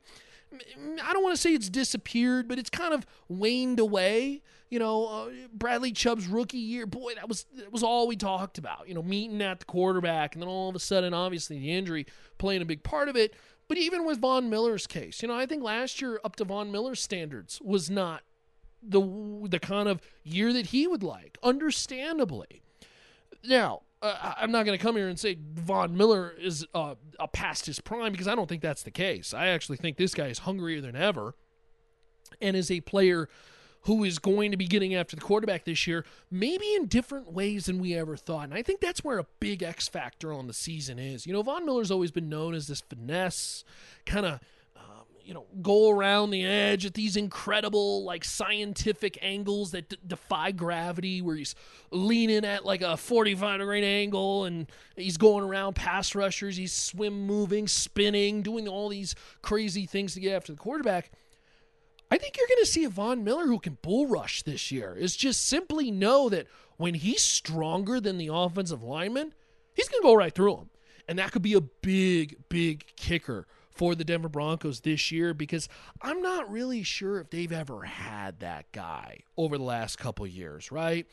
I 1.04 1.14
don't 1.14 1.24
want 1.24 1.36
to 1.36 1.42
say 1.42 1.54
it's 1.54 1.70
disappeared, 1.70 2.48
but 2.48 2.58
it's 2.58 2.70
kind 2.70 2.94
of 2.94 3.06
waned 3.28 3.80
away. 3.80 4.42
You 4.70 4.80
know, 4.80 5.08
uh, 5.08 5.30
Bradley 5.54 5.92
Chubb's 5.92 6.28
rookie 6.28 6.58
year, 6.58 6.86
boy, 6.86 7.14
that 7.16 7.30
was 7.30 7.46
that 7.56 7.72
was 7.72 7.84
all 7.84 8.08
we 8.08 8.16
talked 8.16 8.58
about. 8.58 8.88
You 8.88 8.96
know, 8.96 9.04
meeting 9.04 9.42
at 9.42 9.60
the 9.60 9.66
quarterback, 9.66 10.36
and 10.36 10.42
then 10.42 10.50
all 10.50 10.70
of 10.70 10.76
a 10.76 10.80
sudden, 10.80 11.14
obviously, 11.14 11.60
the 11.60 11.72
injury 11.72 12.06
playing 12.38 12.62
a 12.62 12.66
big 12.66 12.84
part 12.84 13.10
of 13.10 13.16
it. 13.16 13.34
But 13.68 13.78
even 13.78 14.06
with 14.06 14.20
Von 14.20 14.50
Miller's 14.50 14.88
case, 14.88 15.22
you 15.22 15.28
know, 15.28 15.36
I 15.36 15.46
think 15.46 15.62
last 15.62 16.02
year 16.02 16.20
up 16.24 16.36
to 16.38 16.46
Von 16.46 16.72
Miller's 16.72 17.02
standards 17.02 17.60
was 17.64 17.90
not 17.90 18.24
the 18.82 19.02
the 19.50 19.60
kind 19.60 19.90
of 19.90 20.02
year 20.24 20.54
that 20.54 20.68
he 20.68 20.88
would 20.88 21.04
like, 21.04 21.38
understandably. 21.44 22.62
Now, 23.44 23.82
uh, 24.02 24.34
I'm 24.38 24.52
not 24.52 24.66
going 24.66 24.78
to 24.78 24.82
come 24.82 24.96
here 24.96 25.08
and 25.08 25.20
say 25.20 25.38
Von 25.54 25.98
Miller 25.98 26.34
is 26.40 26.66
uh, 26.74 26.96
past 27.34 27.66
his 27.66 27.80
prime 27.80 28.12
because 28.12 28.28
I 28.28 28.36
don't 28.36 28.48
think 28.48 28.62
that's 28.62 28.84
the 28.84 28.92
case. 28.92 29.34
I 29.34 29.48
actually 29.48 29.78
think 29.78 29.98
this 29.98 30.14
guy 30.14 30.28
is 30.28 30.40
hungrier 30.40 30.82
than 30.82 30.96
ever 30.96 31.36
and 32.42 32.56
is 32.56 32.70
a 32.70 32.82
player 32.82 33.28
who 33.82 34.04
is 34.04 34.20
going 34.20 34.52
to 34.52 34.58
be 34.58 34.68
getting 34.68 34.96
after 34.96 35.16
the 35.16 35.22
quarterback 35.22 35.66
this 35.66 35.88
year, 35.88 36.06
maybe 36.30 36.74
in 36.76 36.88
different 36.88 37.32
ways 37.32 37.66
than 37.66 37.80
we 37.80 37.96
ever 37.96 38.18
thought. 38.18 38.46
And 38.46 38.54
I 38.54 38.62
think 38.62 38.82
that's 38.82 39.04
where 39.04 39.20
a 39.20 39.26
big 39.40 39.64
X 39.64 39.88
factor 39.88 40.34
on 40.34 40.48
the 40.48 40.54
season 40.54 41.00
is. 41.00 41.26
You 41.26 41.34
know, 41.34 41.42
Von 41.42 41.66
Miller's 41.66 41.92
always 41.92 42.12
been 42.12 42.30
known 42.30 42.54
as 42.54 42.68
this 42.68 42.82
finesse 42.82 43.64
kind 44.06 44.26
of 44.26 44.40
um, 44.76 45.06
you 45.24 45.34
know 45.34 45.46
go 45.62 45.90
around 45.90 46.32
the 46.32 46.46
edge 46.46 46.86
at 46.86 46.94
these 46.94 47.16
incredible 47.16 48.04
like 48.04 48.24
scientific 48.24 49.18
angles 49.22 49.72
that 49.72 49.90
d- 49.90 49.98
defy 50.06 50.52
gravity 50.52 51.22
where 51.22 51.36
he's 51.36 51.56
leaning 51.92 52.46
at 52.46 52.66
like 52.66 52.82
a 52.82 52.96
45 52.96 53.60
degree 53.60 53.84
angle 53.84 54.46
and 54.46 54.72
he's 54.96 55.18
going 55.18 55.44
around 55.44 55.76
pass 55.76 56.16
rushers 56.16 56.56
he's 56.56 56.74
swim 56.74 57.26
moving 57.26 57.68
spinning 57.68 58.42
doing 58.42 58.68
all 58.68 58.88
these 58.88 59.16
crazy 59.42 59.86
things 59.86 60.14
to 60.14 60.20
get 60.20 60.34
after 60.34 60.54
the 60.54 60.60
quarterback 60.60 61.12
I 62.10 62.18
think 62.18 62.38
you're 62.38 62.48
going 62.48 62.64
to 62.64 62.72
see 62.72 62.84
a 62.86 62.90
Von 62.90 63.24
Miller 63.24 63.48
who 63.48 63.60
can 63.60 63.78
bull 63.82 64.08
rush 64.08 64.44
this 64.44 64.72
year. 64.72 64.96
Is 64.96 65.16
just 65.16 65.46
simply 65.46 65.92
know 65.92 66.30
that 66.30 66.48
when 66.78 66.94
he's 66.94 67.24
stronger 67.24 68.00
than 68.00 68.18
the 68.18 68.30
offensive 68.32 68.84
lineman, 68.84 69.34
he's 69.74 69.90
going 69.90 70.02
to 70.02 70.08
go 70.08 70.14
right 70.14 70.34
through 70.34 70.58
him. 70.58 70.70
And 71.08 71.20
that 71.20 71.32
could 71.32 71.42
be 71.42 71.54
a 71.54 71.62
big, 71.62 72.38
big 72.50 72.86
kicker 72.96 73.48
for 73.72 73.96
the 73.96 74.04
Denver 74.04 74.30
Broncos 74.30 74.82
this 74.82 75.12
year 75.12 75.34
because 75.34 75.70
I'm 76.02 76.22
not 76.22 76.52
really 76.52 76.84
sure 76.84 77.20
if 77.20 77.30
they've 77.30 77.52
ever 77.52 77.84
had 77.84 78.40
that 78.40 78.72
guy 78.72 79.20
over 79.38 79.58
the 79.58 79.64
last 79.64 79.98
couple 79.98 80.26
years, 80.26 80.72
right? 80.72 81.08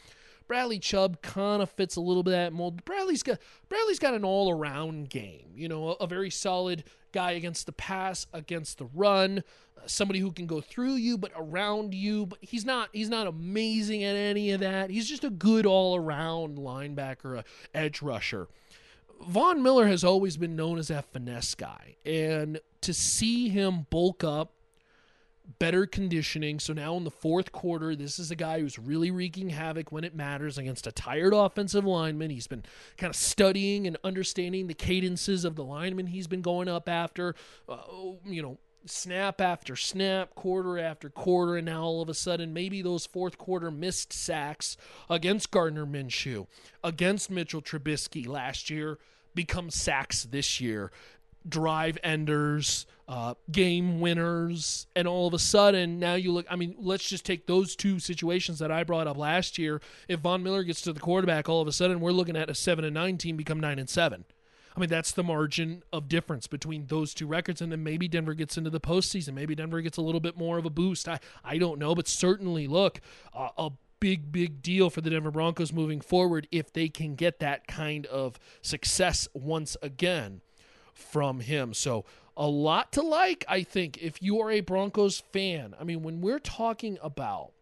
Bradley 0.47 0.79
Chubb 0.79 1.23
kind 1.23 1.63
of 1.63 1.71
fits 1.71 1.97
a 1.97 2.01
little 2.01 2.23
bit 2.23 2.33
that 2.33 2.53
mold. 2.53 2.85
Bradley's 2.85 3.23
got 3.23 3.39
Bradley's 3.69 3.99
got 3.99 4.15
an 4.15 4.25
all-around 4.25 5.09
game, 5.09 5.53
you 5.55 5.69
know, 5.69 5.91
a, 5.91 6.05
a 6.05 6.07
very 6.07 6.31
solid 6.31 6.85
guy 7.13 7.33
against 7.33 7.67
the 7.67 7.73
pass, 7.73 8.27
against 8.33 8.79
the 8.79 8.87
run, 8.87 9.43
uh, 9.79 9.83
somebody 9.87 10.19
who 10.19 10.33
can 10.33 10.47
go 10.47 10.61
through 10.61 10.95
you 10.95 11.17
but 11.17 11.33
around 11.37 11.95
you, 11.95 12.27
but 12.27 12.39
he's 12.43 12.65
not 12.65 12.89
he's 12.93 13.09
not 13.09 13.27
amazing 13.27 14.05
at 14.05 14.17
any 14.17 14.51
of 14.51 14.61
that. 14.61 14.91
He's 14.91 15.09
just 15.09 15.25
a 15.25 15.31
good 15.31 15.67
all-around 15.67 16.59
linebacker, 16.59 17.39
a 17.39 17.45
edge 17.75 18.03
rusher. 18.03 18.49
Von 19.29 19.63
Miller 19.63 19.87
has 19.87 20.05
always 20.05 20.37
been 20.37 20.57
known 20.57 20.79
as 20.79 20.89
that 20.89 21.11
finesse 21.13 21.55
guy. 21.55 21.97
And 22.05 22.61
to 22.83 22.93
see 22.93 23.49
him 23.49 23.87
bulk 23.89 24.23
up, 24.25 24.54
better 25.59 25.87
conditioning. 25.87 26.59
So 26.59 26.73
now 26.73 26.97
in 26.97 27.05
the 27.05 27.11
fourth 27.11 27.53
quarter, 27.53 27.95
this 27.95 28.19
is 28.19 28.31
a 28.31 28.37
guy 28.37 28.61
who's 28.61 28.79
really 28.79 29.11
wreaking 29.11 29.51
havoc 29.51 29.93
when 29.93 30.05
it 30.05 30.15
matters 30.15 30.59
against 30.59 30.87
a 30.87 30.93
tired 30.93 31.35
offensive 31.35 31.85
lineman. 31.85 32.31
He's 32.31 32.47
been 32.47 32.65
kind 32.97 33.11
of 33.11 33.17
studying 33.17 33.87
and 33.87 33.97
understanding 34.05 34.67
the 34.67 34.75
cadences 34.75 35.45
of 35.45 35.57
the 35.57 35.65
lineman 35.65 36.07
he's 36.07 36.27
been 36.27 36.43
going 36.43 36.69
up 36.69 36.89
after. 36.89 37.35
Uh, 37.69 37.77
you 38.25 38.43
know, 38.43 38.59
snap 38.87 39.41
after 39.41 39.77
snap, 39.77 40.35
quarter 40.35 40.79
after 40.79 41.09
quarter, 41.09 41.57
and 41.57 41.67
now 41.67 41.83
all 41.83 42.03
of 42.03 42.09
a 42.09 42.15
sudden, 42.15 42.53
maybe 42.53 42.83
those 42.83 43.07
fourth 43.07 43.39
quarter 43.39 43.71
missed 43.71 44.13
sacks 44.13 44.77
against 45.09 45.51
Gardner 45.51 45.87
Minshew, 45.87 46.47
against 46.83 47.31
Mitchell 47.31 47.63
Trubisky 47.63 48.27
last 48.27 48.71
year, 48.71 48.99
become 49.35 49.71
sacks 49.71 50.25
this 50.25 50.61
year. 50.61 50.91
Drive 51.47 51.99
enders, 52.03 52.87
uh, 53.07 53.35
game 53.51 54.01
winners, 54.01 54.87
and 54.97 55.07
all 55.07 55.27
of 55.27 55.35
a 55.35 55.39
sudden 55.39 55.99
now 55.99 56.15
you 56.15 56.33
look. 56.33 56.47
I 56.49 56.57
mean, 56.57 56.75
let's 56.79 57.09
just 57.09 57.25
take 57.27 57.47
those 57.47 57.77
two 57.77 57.99
situations 57.99 58.59
that 58.61 58.71
I 58.71 58.85
brought 58.85 59.07
up 59.07 59.19
last 59.19 59.59
year. 59.59 59.81
If 60.09 60.21
Von 60.21 60.43
Miller 60.43 60.63
gets 60.63 60.81
to 60.83 60.93
the 60.93 61.01
quarterback, 61.01 61.49
all 61.49 61.61
of 61.61 61.69
a 61.69 61.73
sudden 61.73 62.01
we're 62.01 62.13
looking 62.13 62.37
at 62.37 62.49
a 62.49 62.55
seven 62.55 62.85
and 62.85 62.95
nine 62.95 63.19
team 63.19 63.37
become 63.37 63.61
nine 63.61 63.79
and 63.79 63.89
seven. 63.89 64.25
I 64.77 64.81
mean, 64.81 64.89
that's 64.89 65.13
the 65.13 65.23
margin 65.23 65.85
of 65.93 66.09
difference 66.09 66.47
between 66.47 66.87
those 66.87 67.15
two 67.15 67.27
records. 67.27 67.61
And 67.61 67.71
then 67.71 67.85
maybe 67.85 68.09
Denver 68.09 68.35
gets 68.35 68.57
into 68.57 68.71
the 68.71 68.81
postseason. 68.81 69.35
Maybe 69.35 69.55
Denver 69.55 69.81
gets 69.81 69.99
a 69.99 70.03
little 70.03 70.21
bit 70.21 70.37
more 70.37 70.59
of 70.59 70.65
a 70.65 70.71
boost. 70.71 71.09
I, 71.09 71.21
I 71.45 71.59
don't 71.59 71.79
know. 71.79 71.95
But 71.95 72.09
certainly, 72.09 72.67
look, 72.67 73.01
a 73.35 73.71
big, 74.01 74.33
big 74.33 74.63
deal 74.63 74.91
for 74.91 75.01
the 75.01 75.11
Denver 75.11 75.31
Broncos 75.31 75.73
moving 75.73 76.01
forward 76.01 76.49
if 76.51 76.73
they 76.73 76.89
can 76.89 77.15
get 77.15 77.39
that 77.39 77.69
kind 77.69 78.05
of 78.07 78.39
success 78.63 79.29
once 79.33 79.77
again 79.81 80.41
from 80.95 81.41
him. 81.41 81.75
So, 81.75 82.05
a 82.37 82.47
lot 82.49 82.93
to 82.93 83.03
like, 83.03 83.45
I 83.49 83.63
think, 83.63 83.99
if 84.03 84.21
you 84.23 84.41
are 84.41 84.51
a 84.51 84.61
Broncos 84.61 85.21
fan. 85.33 85.75
I 85.79 85.85
mean, 85.85 86.03
when 86.03 86.21
we're 86.21 86.41
talking 86.41 86.99
about 87.03 87.53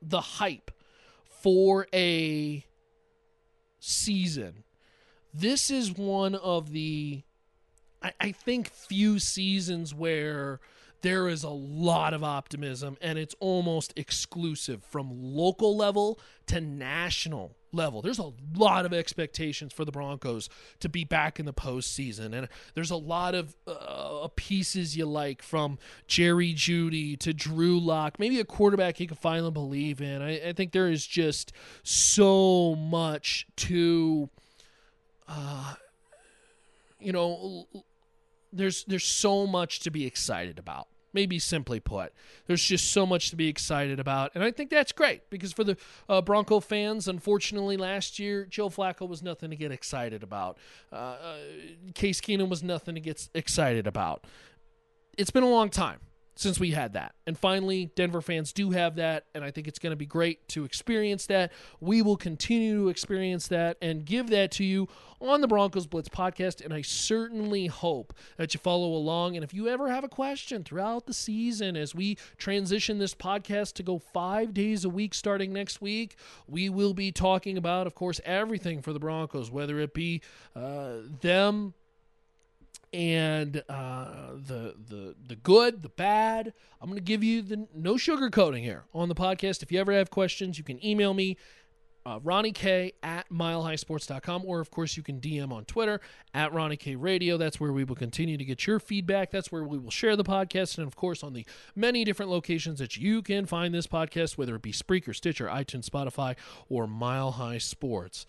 the 0.00 0.20
hype 0.20 0.70
for 1.28 1.86
a 1.92 2.64
season, 3.80 4.64
this 5.32 5.70
is 5.70 5.92
one 5.92 6.34
of 6.34 6.70
the, 6.70 7.22
I, 8.02 8.12
I 8.20 8.32
think, 8.32 8.70
few 8.70 9.18
seasons 9.18 9.94
where 9.94 10.60
there 11.04 11.28
is 11.28 11.44
a 11.44 11.50
lot 11.50 12.14
of 12.14 12.24
optimism 12.24 12.96
and 13.02 13.18
it's 13.18 13.34
almost 13.38 13.92
exclusive 13.94 14.82
from 14.82 15.10
local 15.12 15.76
level 15.76 16.18
to 16.46 16.62
national 16.62 17.54
level. 17.72 18.00
There's 18.00 18.18
a 18.18 18.32
lot 18.56 18.86
of 18.86 18.94
expectations 18.94 19.74
for 19.74 19.84
the 19.84 19.92
Broncos 19.92 20.48
to 20.80 20.88
be 20.88 21.04
back 21.04 21.38
in 21.38 21.44
the 21.44 21.52
postseason, 21.52 22.32
and 22.32 22.48
there's 22.72 22.90
a 22.90 22.96
lot 22.96 23.34
of 23.34 23.54
uh, 23.66 24.28
pieces 24.34 24.96
you 24.96 25.04
like 25.04 25.42
from 25.42 25.78
Jerry 26.06 26.54
Jeudy 26.54 27.18
to 27.18 27.34
Drew 27.34 27.78
Lock, 27.78 28.18
maybe 28.18 28.40
a 28.40 28.44
quarterback 28.44 28.98
you 28.98 29.06
can 29.06 29.18
finally 29.18 29.50
believe 29.50 30.00
in. 30.00 30.22
I, 30.22 30.48
I 30.48 30.52
think 30.54 30.72
there 30.72 30.90
is 30.90 31.06
just 31.06 31.52
so 31.82 32.76
much 32.76 33.46
to, 33.56 34.30
uh, 35.28 35.74
you 36.98 37.12
know, 37.12 37.66
there's 38.54 38.84
there's 38.84 39.04
so 39.04 39.46
much 39.46 39.80
to 39.80 39.90
be 39.90 40.06
excited 40.06 40.58
about 40.58 40.86
maybe 41.14 41.38
simply 41.38 41.80
put. 41.80 42.12
There's 42.46 42.62
just 42.62 42.92
so 42.92 43.06
much 43.06 43.30
to 43.30 43.36
be 43.36 43.48
excited 43.48 44.00
about. 44.00 44.32
And 44.34 44.44
I 44.44 44.50
think 44.50 44.70
that's 44.70 44.92
great 44.92 45.30
because 45.30 45.52
for 45.52 45.64
the 45.64 45.76
uh, 46.08 46.20
Bronco 46.20 46.60
fans, 46.60 47.08
unfortunately, 47.08 47.76
last 47.76 48.18
year, 48.18 48.44
Joe 48.44 48.68
Flacco 48.68 49.08
was 49.08 49.22
nothing 49.22 49.50
to 49.50 49.56
get 49.56 49.72
excited 49.72 50.22
about. 50.22 50.58
Uh, 50.92 50.96
uh, 50.96 51.36
Case 51.94 52.20
Keenum 52.20 52.48
was 52.48 52.62
nothing 52.62 52.94
to 52.94 53.00
get 53.00 53.28
excited 53.34 53.86
about. 53.86 54.24
It's 55.16 55.30
been 55.30 55.44
a 55.44 55.48
long 55.48 55.70
time 55.70 56.00
since 56.36 56.58
we 56.58 56.72
had 56.72 56.94
that. 56.94 57.14
And 57.26 57.38
finally, 57.38 57.90
Denver 57.94 58.20
fans 58.20 58.52
do 58.52 58.70
have 58.70 58.96
that, 58.96 59.26
and 59.34 59.44
I 59.44 59.50
think 59.50 59.68
it's 59.68 59.78
going 59.78 59.92
to 59.92 59.96
be 59.96 60.06
great 60.06 60.48
to 60.48 60.64
experience 60.64 61.26
that. 61.26 61.52
We 61.80 62.02
will 62.02 62.16
continue 62.16 62.82
to 62.82 62.88
experience 62.88 63.48
that 63.48 63.76
and 63.80 64.04
give 64.04 64.30
that 64.30 64.50
to 64.52 64.64
you 64.64 64.88
on 65.20 65.40
the 65.40 65.48
Broncos 65.48 65.86
Blitz 65.86 66.08
podcast, 66.08 66.62
and 66.62 66.74
I 66.74 66.82
certainly 66.82 67.66
hope 67.66 68.12
that 68.36 68.52
you 68.52 68.58
follow 68.58 68.88
along. 68.88 69.36
And 69.36 69.44
if 69.44 69.54
you 69.54 69.68
ever 69.68 69.88
have 69.88 70.04
a 70.04 70.08
question 70.08 70.64
throughout 70.64 71.06
the 71.06 71.14
season 71.14 71.76
as 71.76 71.94
we 71.94 72.18
transition 72.36 72.98
this 72.98 73.14
podcast 73.14 73.74
to 73.74 73.82
go 73.82 73.98
five 73.98 74.52
days 74.52 74.84
a 74.84 74.88
week 74.88 75.14
starting 75.14 75.52
next 75.52 75.80
week, 75.80 76.16
we 76.46 76.68
will 76.68 76.94
be 76.94 77.12
talking 77.12 77.56
about, 77.56 77.86
of 77.86 77.94
course, 77.94 78.20
everything 78.24 78.82
for 78.82 78.92
the 78.92 78.98
Broncos, 78.98 79.50
whether 79.50 79.78
it 79.80 79.94
be 79.94 80.20
uh, 80.54 80.96
them 81.20 81.74
and 82.94 83.62
uh, 83.68 84.34
the 84.46 84.74
the 84.88 85.16
the 85.26 85.36
good, 85.36 85.82
the 85.82 85.88
bad. 85.88 86.54
I'm 86.80 86.88
going 86.88 86.98
to 86.98 87.04
give 87.04 87.24
you 87.24 87.42
the 87.42 87.66
no 87.74 87.94
sugarcoating 87.94 88.62
here 88.62 88.84
on 88.94 89.08
the 89.08 89.14
podcast. 89.16 89.62
If 89.62 89.72
you 89.72 89.80
ever 89.80 89.92
have 89.92 90.10
questions, 90.10 90.56
you 90.56 90.64
can 90.64 90.84
email 90.84 91.12
me. 91.12 91.36
Uh, 92.06 92.20
Ronnie 92.22 92.52
K 92.52 92.92
at 93.02 93.26
milehighsports.com, 93.30 94.44
or 94.44 94.60
of 94.60 94.70
course, 94.70 94.94
you 94.94 95.02
can 95.02 95.22
DM 95.22 95.50
on 95.50 95.64
Twitter 95.64 96.02
at 96.34 96.52
Ronnie 96.52 96.76
K 96.76 96.96
Radio. 96.96 97.38
That's 97.38 97.58
where 97.58 97.72
we 97.72 97.82
will 97.82 97.94
continue 97.94 98.36
to 98.36 98.44
get 98.44 98.66
your 98.66 98.78
feedback. 98.78 99.30
That's 99.30 99.50
where 99.50 99.64
we 99.64 99.78
will 99.78 99.90
share 99.90 100.14
the 100.14 100.22
podcast. 100.22 100.76
And 100.76 100.86
of 100.86 100.96
course, 100.96 101.22
on 101.22 101.32
the 101.32 101.46
many 101.74 102.04
different 102.04 102.30
locations 102.30 102.78
that 102.78 102.98
you 102.98 103.22
can 103.22 103.46
find 103.46 103.72
this 103.74 103.86
podcast, 103.86 104.36
whether 104.36 104.54
it 104.54 104.60
be 104.60 104.70
Spreaker, 104.70 105.16
Stitcher, 105.16 105.46
iTunes, 105.46 105.88
Spotify, 105.88 106.36
or 106.68 106.86
Mile 106.86 107.32
High 107.32 107.58
Sports 107.58 108.26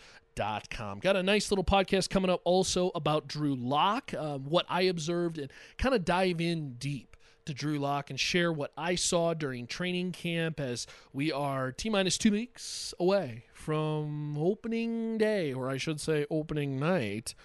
com. 0.70 1.00
Got 1.00 1.16
a 1.16 1.24
nice 1.24 1.52
little 1.52 1.64
podcast 1.64 2.10
coming 2.10 2.30
up 2.30 2.42
also 2.44 2.92
about 2.96 3.28
Drew 3.28 3.56
Lock, 3.56 4.14
um, 4.14 4.46
what 4.46 4.66
I 4.70 4.84
observed, 4.84 5.38
and 5.38 5.52
kind 5.78 5.96
of 5.96 6.06
dive 6.06 6.42
in 6.42 6.74
deep 6.74 7.16
to 7.46 7.54
Drew 7.54 7.78
Lock 7.78 8.10
and 8.10 8.20
share 8.20 8.52
what 8.52 8.72
I 8.78 8.96
saw 8.96 9.34
during 9.34 9.68
training 9.68 10.12
camp 10.12 10.60
as 10.60 10.88
we 11.14 11.32
are 11.32 11.72
T 11.72 11.90
minus 11.90 12.18
two 12.18 12.32
weeks 12.32 12.94
away 13.00 13.46
from 13.54 14.38
opening 14.38 15.18
day, 15.18 15.54
or 15.54 15.70
I 15.70 15.78
should 15.78 16.02
say 16.02 16.26
opening 16.30 16.80
night, 16.80 17.36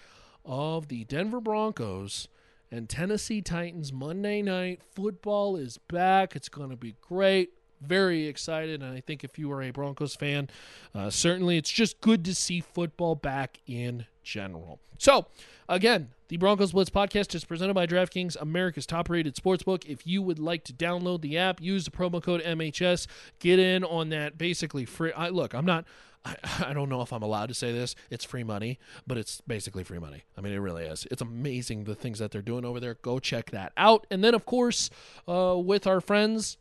of 0.43 0.87
the 0.87 1.03
Denver 1.05 1.39
Broncos 1.39 2.27
and 2.71 2.89
Tennessee 2.89 3.41
Titans 3.41 3.93
Monday 3.93 4.41
night. 4.41 4.81
Football 4.95 5.55
is 5.55 5.77
back. 5.77 6.35
It's 6.35 6.49
going 6.49 6.71
to 6.71 6.77
be 6.77 6.95
great 7.01 7.51
very 7.81 8.27
excited. 8.27 8.81
And 8.81 8.95
I 8.95 9.01
think 9.01 9.23
if 9.23 9.37
you 9.37 9.51
are 9.51 9.61
a 9.61 9.71
Broncos 9.71 10.15
fan, 10.15 10.49
uh, 10.93 11.09
certainly 11.09 11.57
it's 11.57 11.71
just 11.71 11.99
good 12.01 12.23
to 12.25 12.35
see 12.35 12.61
football 12.61 13.15
back 13.15 13.59
in 13.67 14.05
general. 14.23 14.79
So, 14.97 15.25
again, 15.67 16.09
the 16.27 16.37
Broncos 16.37 16.73
Blitz 16.73 16.89
podcast 16.89 17.33
is 17.35 17.43
presented 17.43 17.73
by 17.73 17.87
DraftKings, 17.87 18.37
America's 18.39 18.85
top 18.85 19.09
rated 19.09 19.35
sportsbook. 19.35 19.83
If 19.85 20.05
you 20.05 20.21
would 20.21 20.39
like 20.39 20.63
to 20.65 20.73
download 20.73 21.21
the 21.21 21.37
app, 21.37 21.59
use 21.59 21.85
the 21.85 21.91
promo 21.91 22.21
code 22.21 22.41
MHS, 22.43 23.07
get 23.39 23.59
in 23.59 23.83
on 23.83 24.09
that 24.09 24.37
basically 24.37 24.85
free. 24.85 25.11
I, 25.11 25.29
look, 25.29 25.53
I'm 25.53 25.65
not. 25.65 25.85
I, 26.23 26.73
don't 26.73 26.87
know 26.87 27.01
if 27.01 27.11
I'm 27.11 27.23
allowed 27.23 27.47
to 27.47 27.55
say 27.55 27.71
this. 27.71 27.95
It's 28.11 28.23
free 28.23 28.43
money, 28.43 28.77
but 29.07 29.17
it's 29.17 29.41
basically 29.41 29.83
free 29.83 29.97
money. 29.97 30.23
I 30.37 30.41
mean, 30.41 30.53
it 30.53 30.59
really 30.59 30.85
is. 30.85 31.07
It's 31.09 31.21
amazing 31.21 31.85
the 31.85 31.95
things 31.95 32.19
that 32.19 32.29
they're 32.29 32.43
doing 32.43 32.63
over 32.63 32.79
there. 32.79 32.93
Go 33.01 33.17
check 33.17 33.49
that 33.51 33.73
out. 33.75 34.05
And 34.11 34.23
then, 34.23 34.35
of 34.35 34.45
course, 34.45 34.91
uh, 35.27 35.57
with 35.57 35.87
our 35.87 35.99
friends 35.99 36.57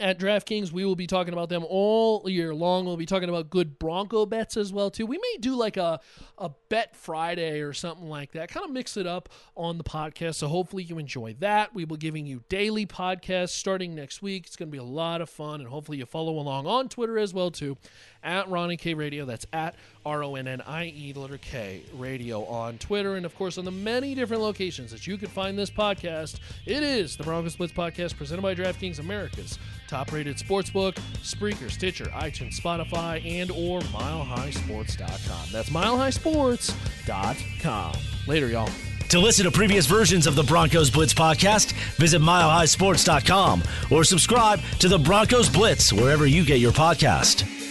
at 0.00 0.18
DraftKings. 0.18 0.72
We 0.72 0.84
will 0.84 0.96
be 0.96 1.06
talking 1.06 1.32
about 1.32 1.48
them 1.48 1.64
all 1.68 2.28
year 2.28 2.54
long. 2.54 2.84
We'll 2.84 2.96
be 2.96 3.06
talking 3.06 3.28
about 3.28 3.50
good 3.50 3.78
Bronco 3.78 4.26
bets 4.26 4.56
as 4.56 4.72
well 4.72 4.90
too. 4.90 5.06
We 5.06 5.18
may 5.18 5.36
do 5.40 5.54
like 5.56 5.76
a 5.76 6.00
a 6.38 6.50
bet 6.68 6.96
Friday 6.96 7.60
or 7.60 7.72
something 7.72 8.08
like 8.08 8.32
that. 8.32 8.48
Kind 8.48 8.64
of 8.64 8.72
mix 8.72 8.96
it 8.96 9.06
up 9.06 9.28
on 9.56 9.78
the 9.78 9.84
podcast. 9.84 10.36
So 10.36 10.48
hopefully 10.48 10.82
you 10.82 10.98
enjoy 10.98 11.34
that. 11.40 11.74
We 11.74 11.84
will 11.84 11.96
be 11.96 12.00
giving 12.00 12.26
you 12.26 12.42
daily 12.48 12.86
podcasts 12.86 13.50
starting 13.50 13.94
next 13.94 14.22
week. 14.22 14.46
It's 14.46 14.56
going 14.56 14.68
to 14.68 14.72
be 14.72 14.78
a 14.78 14.82
lot 14.82 15.20
of 15.20 15.30
fun 15.30 15.60
and 15.60 15.68
hopefully 15.68 15.98
you 15.98 16.06
follow 16.06 16.38
along 16.38 16.66
on 16.66 16.88
Twitter 16.88 17.18
as 17.18 17.32
well 17.32 17.50
too 17.50 17.76
at 18.24 18.48
Ronnie 18.48 18.76
K 18.76 18.94
Radio. 18.94 19.24
That's 19.24 19.46
at 19.52 19.76
R 20.04 20.24
O 20.24 20.34
N 20.34 20.48
N 20.48 20.60
I 20.62 20.86
E, 20.86 21.12
letter 21.14 21.38
K 21.38 21.82
Radio 21.94 22.44
on 22.46 22.78
Twitter. 22.78 23.16
And 23.16 23.24
of 23.24 23.34
course, 23.36 23.58
on 23.58 23.64
the 23.64 23.70
many 23.70 24.14
different 24.14 24.42
locations 24.42 24.90
that 24.90 25.06
you 25.06 25.16
can 25.16 25.28
find 25.28 25.56
this 25.56 25.70
podcast, 25.70 26.40
it 26.66 26.82
is 26.82 27.16
the 27.16 27.24
Broncos 27.24 27.56
Blitz 27.56 27.72
podcast 27.72 28.16
presented 28.16 28.42
by 28.42 28.54
DraftKings 28.54 28.98
America's 28.98 29.58
top 29.88 30.12
rated 30.12 30.36
sportsbook, 30.36 30.94
Spreaker, 31.22 31.70
Stitcher, 31.70 32.04
iTunes, 32.06 32.60
Spotify, 32.60 33.24
and 33.24 33.50
or 33.50 33.80
milehighsports.com. 33.80 35.48
That's 35.52 35.70
milehighsports.com. 35.70 37.96
Later, 38.26 38.48
y'all. 38.48 38.70
To 39.10 39.20
listen 39.20 39.44
to 39.44 39.50
previous 39.50 39.84
versions 39.86 40.26
of 40.26 40.34
the 40.34 40.42
Broncos 40.42 40.90
Blitz 40.90 41.14
podcast, 41.14 41.72
visit 41.96 42.20
milehighsports.com 42.20 43.62
or 43.90 44.02
subscribe 44.02 44.60
to 44.80 44.88
the 44.88 44.98
Broncos 44.98 45.48
Blitz 45.48 45.92
wherever 45.92 46.26
you 46.26 46.44
get 46.44 46.58
your 46.58 46.72
podcast. 46.72 47.63